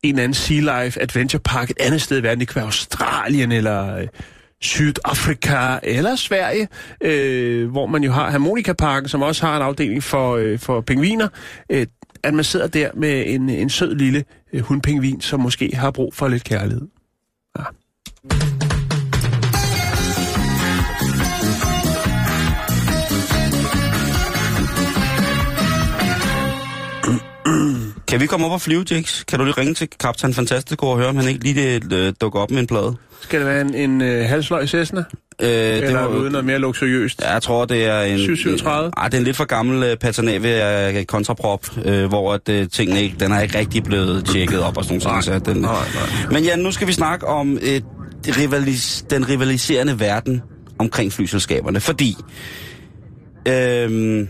[0.02, 2.40] en eller anden Sea Life Adventure Park et andet sted i verden.
[2.40, 4.06] Det kan være Australien eller øh,
[4.60, 6.68] Sydafrika eller Sverige,
[7.00, 11.28] øh, hvor man jo har Harmonikaparken, som også har en afdeling for, øh, for pingviner.
[11.72, 11.86] Øh,
[12.22, 16.14] at man sidder der med en, en sød lille øh, hundpingvin, som måske har brug
[16.14, 16.88] for lidt kærlighed.
[17.58, 17.64] Ja.
[28.10, 29.24] Kan vi komme op og flyve, Jax?
[29.26, 32.40] Kan du lige ringe til Kaptajn Fantastico og høre, om han ikke lige øh, dukker
[32.40, 32.96] op med en plade?
[33.20, 35.04] Skal det være en, en øh, halsløg Cessna?
[35.42, 37.20] Øh, Eller var- uden noget mere luksuriøst?
[37.22, 38.18] Ja, Jeg tror, det er en...
[38.18, 38.90] 737?
[38.96, 42.66] Ah, det er en lidt for gammel uh, Patanave uh, kontraprop, uh, hvor at, uh,
[42.72, 45.24] tingene ikke, den er ikke rigtig blevet tjekket op og sådan noget.
[45.24, 46.30] Så den, nej, nej.
[46.30, 50.42] Men ja, nu skal vi snakke om det rivalis, den rivaliserende verden
[50.78, 52.16] omkring flyselskaberne, fordi
[53.48, 54.28] øhm,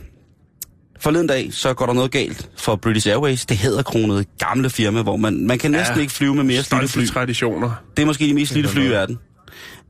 [1.00, 3.46] forleden dag, så går der noget galt for British Airways.
[3.46, 6.62] Det hedder kronet gamle firma, hvor man, man kan næsten Ja, ikke flyve med mere
[6.62, 7.06] slidte fly.
[7.06, 7.70] Traditioner.
[7.96, 9.18] Det er måske de mest slidte fly i verden.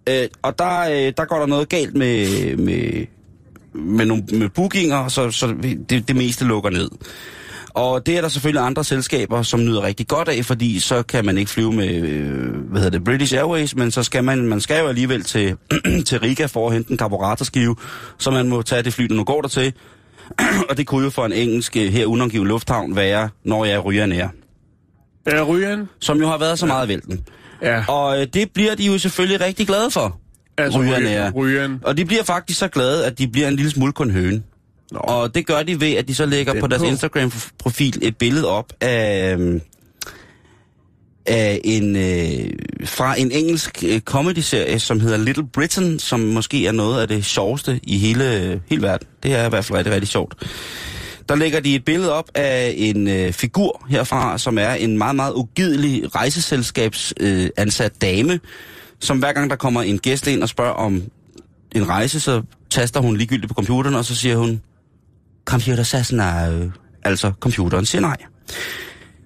[0.08, 3.06] Øh, og der, øh, der går der noget galt med, med,
[3.74, 5.54] med, nogle, med bookinger, så, så
[5.90, 6.90] det, det meste lukker ned.
[7.74, 11.24] Og det er der selvfølgelig andre selskaber, som nyder rigtig godt af, fordi så kan
[11.24, 14.60] man ikke flyve med, øh, hvad hedder det, British Airways, men så skal man, man
[14.60, 15.56] skal jo alligevel til,
[16.06, 17.76] til Riga for at hente en karburatorskive,
[18.18, 19.72] så man må tage det fly, der nu går der til.
[20.70, 24.06] og det kunne jo for en engelsk øh, her unangivet lufthavn være, når jeg ryger
[24.06, 24.28] nær.
[25.26, 25.88] Er rygeren?
[26.00, 27.24] Som jo har været så meget vælten.
[27.62, 27.84] Ja.
[27.88, 30.18] Og øh, det bliver de jo selvfølgelig rigtig glade for.
[30.58, 31.32] Altså rygerne er.
[31.32, 31.80] rygeren.
[31.82, 34.42] Og de bliver faktisk så glade, at de bliver en lille smule kun høne.
[34.92, 34.98] Nå.
[34.98, 36.82] Og det gør de ved, at de så lægger Den på deres.
[36.82, 39.60] Instagram-profil et billede op af, øhm,
[41.30, 42.50] af en, øh,
[42.84, 47.24] fra en engelsk øh, comedy-serie, som hedder Little Britain, som måske er noget af det
[47.24, 49.08] sjoveste i hele, øh, hele verden.
[49.22, 50.34] Det er i hvert fald rigtig, rigtig sjovt.
[51.28, 55.16] der lægger de et billede op af en øh, figur herfra, som er en meget,
[55.16, 58.40] meget ugidelig rejseselskabsansat øh, ansat dame,
[59.00, 61.02] som hver gang der kommer en gæst ind og spørger om
[61.72, 64.60] en rejse, så taster hun ligegyldigt på computeren, og så siger hun,
[65.44, 66.24] computer says no.
[66.24, 66.70] Øh,
[67.04, 68.16] altså, computeren siger nej.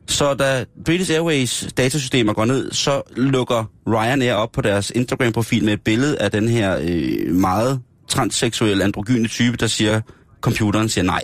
[0.08, 5.72] Så da British Airways datasystemer går ned, så lukker Ryanair op på deres Instagram-profil med
[5.72, 10.00] et billede af den her øh, meget transseksuelle androgyne type, der siger,
[10.40, 11.22] computeren siger nej.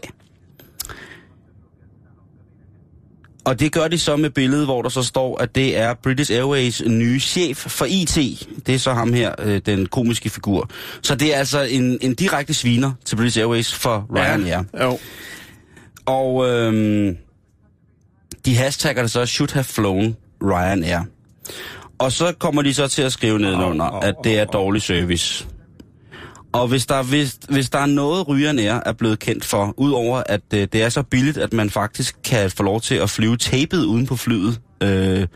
[3.45, 6.33] Og det gør de så med billedet, hvor der så står, at det er British
[6.33, 8.15] Airways nye chef for IT.
[8.67, 10.71] Det er så ham her, øh, den komiske figur.
[11.03, 14.63] Så det er altså en, en direkte sviner til British Airways for Ryanair.
[14.75, 14.99] Ja, jo.
[16.07, 17.17] Og øhm,
[18.45, 21.01] de hashtagger det så, should have flown Ryanair.
[21.99, 25.47] Og så kommer de så til at skrive nedenunder, at det er dårlig service.
[26.53, 30.41] Og hvis der, hvis, hvis der er noget, Ryanair er blevet kendt for, udover at
[30.55, 33.85] øh, det er så billigt, at man faktisk kan få lov til at flyve tapet
[33.85, 35.27] uden på flyet, øh,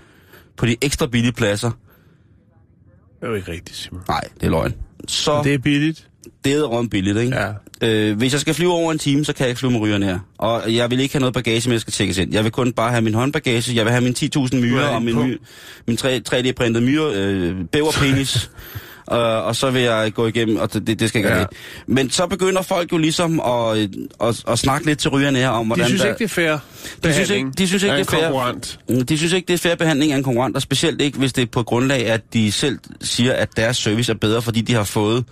[0.56, 1.70] på de ekstra billige pladser.
[1.70, 4.02] Det er jo ikke rigtigt, Simon.
[4.08, 4.74] Nej, det er løgn.
[5.08, 6.08] Så Det er billigt.
[6.44, 7.36] det er rum billigt, ikke?
[7.36, 7.52] Ja.
[7.84, 10.18] Øh, hvis jeg skal flyve over en time, så kan jeg ikke flyve med Ryanair.
[10.38, 12.32] Og jeg vil ikke have noget bagage, men jeg skal tjekkes ind.
[12.34, 15.02] Jeg vil kun bare have min håndbagage, jeg vil have mine 10.000 myrer er og
[15.02, 15.40] min, my,
[15.86, 18.50] min 3, 3D-printet myre, øh, bæverpenis.
[19.12, 21.38] Uh, og så vil jeg gå igennem, og det, det skal jeg Ja.
[21.38, 21.44] ja.
[21.86, 23.88] Men så begynder folk jo ligesom at, øh,
[24.20, 26.58] at, at snakke lidt til Ryanair om, hvordan De synes der, ikke, det er fair
[27.04, 28.22] de synes ikke, de synes ikke af det er fair.
[28.22, 28.78] konkurrent.
[29.08, 31.42] De synes ikke, det er fair behandling af en konkurrent, og specielt ikke, hvis det
[31.42, 34.84] er på grundlag, at de selv siger, at deres service er bedre, fordi de har
[34.84, 35.24] fået,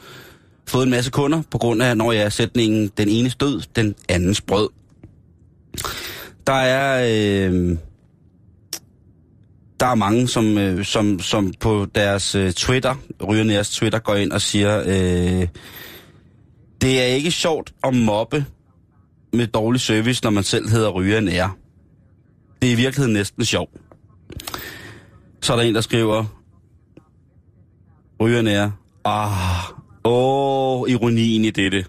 [0.69, 3.95] fået en masse kunder, på grund af, når jeg er sætningen, den ene stød, den
[4.09, 4.69] andens brød.
[6.47, 7.07] Der er...
[7.51, 7.77] Øh,
[9.81, 14.33] der er mange, som, øh, som, som på deres øh, Twitter, Ryanair's Twitter, går ind
[14.33, 15.49] og siger, øh,
[16.81, 18.45] det er ikke sjovt at mobbe
[19.33, 21.59] med dårlig service, når man selv hedder Ryanair.
[22.63, 23.71] Det er i virkeligheden næsten sjovt.
[25.41, 26.25] Så er der en, der skriver,
[28.21, 28.71] Ryanair,
[29.05, 31.85] ah, åh, ironien i dette.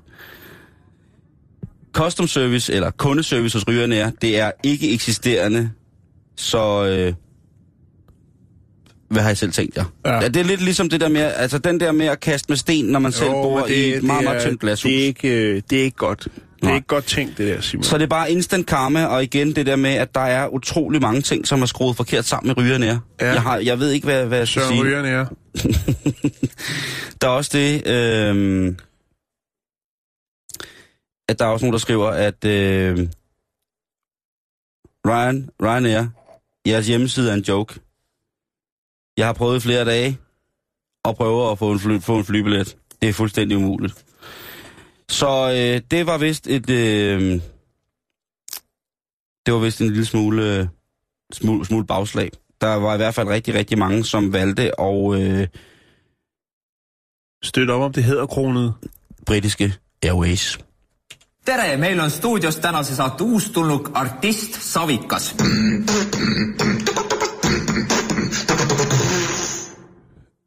[1.93, 5.71] Custom service, eller kundeservice hos Ryanair, det er ikke eksisterende,
[6.35, 7.13] så øh,
[9.09, 9.83] hvad har I selv tænkt jer?
[10.05, 10.13] Ja.
[10.21, 10.27] Ja.
[10.27, 12.85] Det er lidt ligesom det der med, altså den der med at kaste med sten,
[12.85, 14.83] når man selv bor men i et meget, meget er- tyndt glashus.
[14.91, 16.27] Det er ikke, øh, det er ikke godt.
[16.63, 16.75] Det er Nej.
[16.75, 17.83] ikke godt tænkt, det der, Simon.
[17.83, 21.01] Så det er bare instant karma, og igen det der med, at der er utrolig
[21.01, 22.97] mange ting, som er skruet forkert sammen med Ryanair.
[23.21, 23.31] Ja.
[23.31, 24.83] Jeg, har, jeg ved ikke, hvad, hvad jeg skal Søren sige.
[24.83, 25.25] Rygerne er.
[27.21, 28.75] Der er også det, øh,
[31.29, 32.97] at der er også nogen, der skriver, at øh,
[35.07, 36.05] Ryan, Ryanair,
[36.67, 37.79] jeres hjemmeside er en joke.
[39.17, 40.17] Jeg har prøvet i flere dage
[41.05, 42.77] at prøve at få en, fly, få en flybillet.
[43.01, 44.05] Det er fuldstændig umuligt.
[45.09, 46.69] Så øh, det var vist et...
[46.69, 47.41] Øh,
[49.45, 50.67] det var vist en lille smule, øh,
[51.33, 52.31] smule, smule bagslag.
[52.61, 55.47] Der var i hvert fald rigtig, rigtig mange, som valgte og øh,
[57.43, 58.73] Støt op om det hedder kronet.
[59.25, 59.73] britiske
[60.03, 60.59] Airways.
[61.45, 65.35] tere, meil on stuudios tänase saate uustulnuk artist Savikas.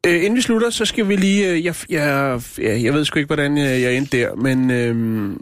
[0.07, 1.51] Øh, inden vi slutter, så skal vi lige...
[1.51, 4.71] Øh, jeg, jeg, jeg, jeg ved sgu ikke, hvordan jeg, jeg endte der, men...
[4.71, 4.95] Øh,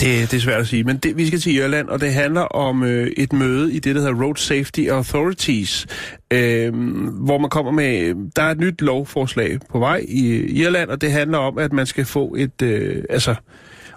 [0.00, 2.40] det, det er svært at sige, men det, vi skal til Irland, og det handler
[2.40, 5.86] om øh, et møde i det, der hedder Road Safety Authorities,
[6.30, 6.74] øh,
[7.24, 8.14] hvor man kommer med...
[8.36, 10.26] Der er et nyt lovforslag på vej i
[10.62, 12.62] Irland, og det handler om, at man skal få et...
[12.62, 13.34] Øh, altså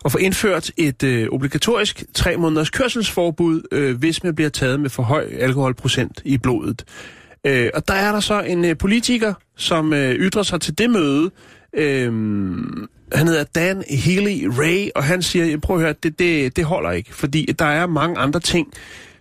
[0.06, 4.90] at få indført et øh, obligatorisk tre måneders kørselsforbud, øh, hvis man bliver taget med
[4.90, 6.84] for høj alkoholprocent i blodet.
[7.46, 10.90] Øh, og der er der så en øh, politiker, som øh, ytrer sig til det
[10.90, 11.32] møde.
[11.74, 12.14] Øh,
[13.14, 16.92] han hedder Dan Healy Ray, og han siger, prøv at høre, det, det, det holder
[16.92, 18.74] ikke, fordi der er mange andre ting,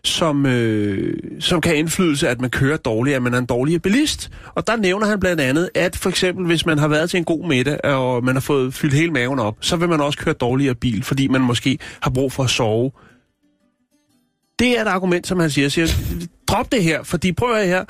[0.05, 3.81] som, øh, som kan have indflydelse, at man kører dårligt, at man er en dårligere
[3.81, 4.31] bilist.
[4.55, 7.25] Og der nævner han blandt andet, at for eksempel, hvis man har været til en
[7.25, 10.35] god middag, og man har fået fyldt hele maven op, så vil man også køre
[10.35, 12.91] dårligere bil, fordi man måske har brug for at sove.
[14.59, 15.69] Det er et argument, som han siger.
[15.69, 15.87] siger
[16.49, 17.85] drop det her, fordi prøv at her.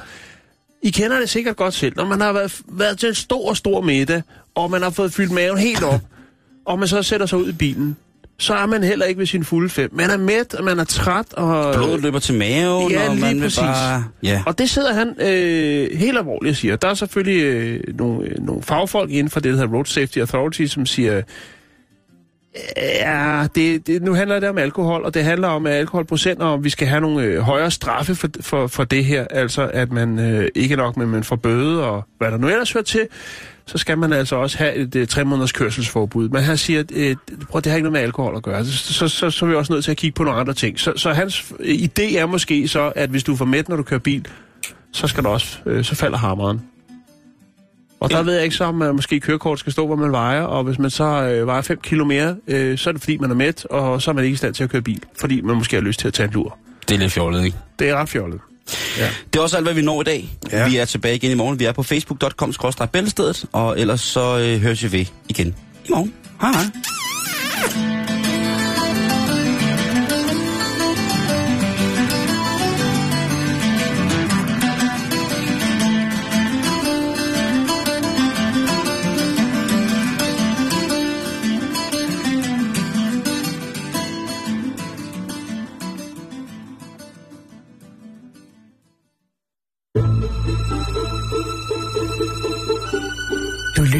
[0.82, 1.92] I kender det sikkert godt selv.
[1.96, 4.22] Når man har været, været til en stor, stor middag,
[4.54, 6.00] og man har fået fyldt maven helt op,
[6.66, 7.96] og man så sætter sig ud i bilen,
[8.38, 9.90] så er man heller ikke ved sin fulde fem.
[9.92, 11.74] Man er mæt, og man er træt, og...
[11.74, 13.58] Blodet løber til maven, Ja, og man vil præcis.
[13.58, 14.04] bare...
[14.22, 14.42] Ja.
[14.46, 16.76] Og det sidder han øh, helt alvorligt og siger.
[16.76, 20.18] Der er selvfølgelig øh, nogle, øh, nogle fagfolk inden for det, der hedder Road Safety
[20.18, 21.22] Authority, som siger,
[22.76, 26.64] ja, det, det, nu handler det om alkohol, og det handler om alkoholprocent, og om
[26.64, 29.26] vi skal have nogle øh, højere straffe for, for, for det her.
[29.30, 32.72] Altså, at man øh, ikke nok, men man får bøde, og hvad der nu ellers
[32.72, 33.08] hører til.
[33.66, 36.28] så skal man altså også have et øh, tre måneders kørselsforbud.
[36.28, 37.16] Men han siger, at øh,
[37.50, 38.64] prøv, det har ikke noget med alkohol at gøre.
[38.64, 40.80] Så, så, så, så er vi også nødt til at kigge på nogle andre ting.
[40.80, 43.76] Så, så hans øh, idé er måske så, at hvis du er for mæt, når
[43.76, 44.26] du kører bil,
[44.92, 46.60] så skal du også, øh, så falder hammeren.
[48.00, 50.42] Og der ved jeg ikke så, om man måske kørekort skal stå, hvor man vejer,
[50.42, 53.30] og hvis man så øh, vejer 5 kilo mere, øh, så er det fordi, man
[53.30, 55.56] er mæt, og så er man ikke i stand til at køre bil, fordi man
[55.56, 56.58] måske har lyst til at tage en lur.
[56.88, 57.56] Det er lidt fjollet, ikke?
[57.78, 58.40] Det er ret fjollet.
[58.98, 59.08] Ja.
[59.32, 60.28] Det er også alt, hvad vi når i dag.
[60.52, 60.68] Ja.
[60.68, 61.58] Vi er tilbage igen i morgen.
[61.58, 62.52] Vi er på facebook.com
[62.92, 66.14] bæltestedet, og ellers så øh, høres vi ved igen i morgen.
[66.40, 67.05] Hej hej.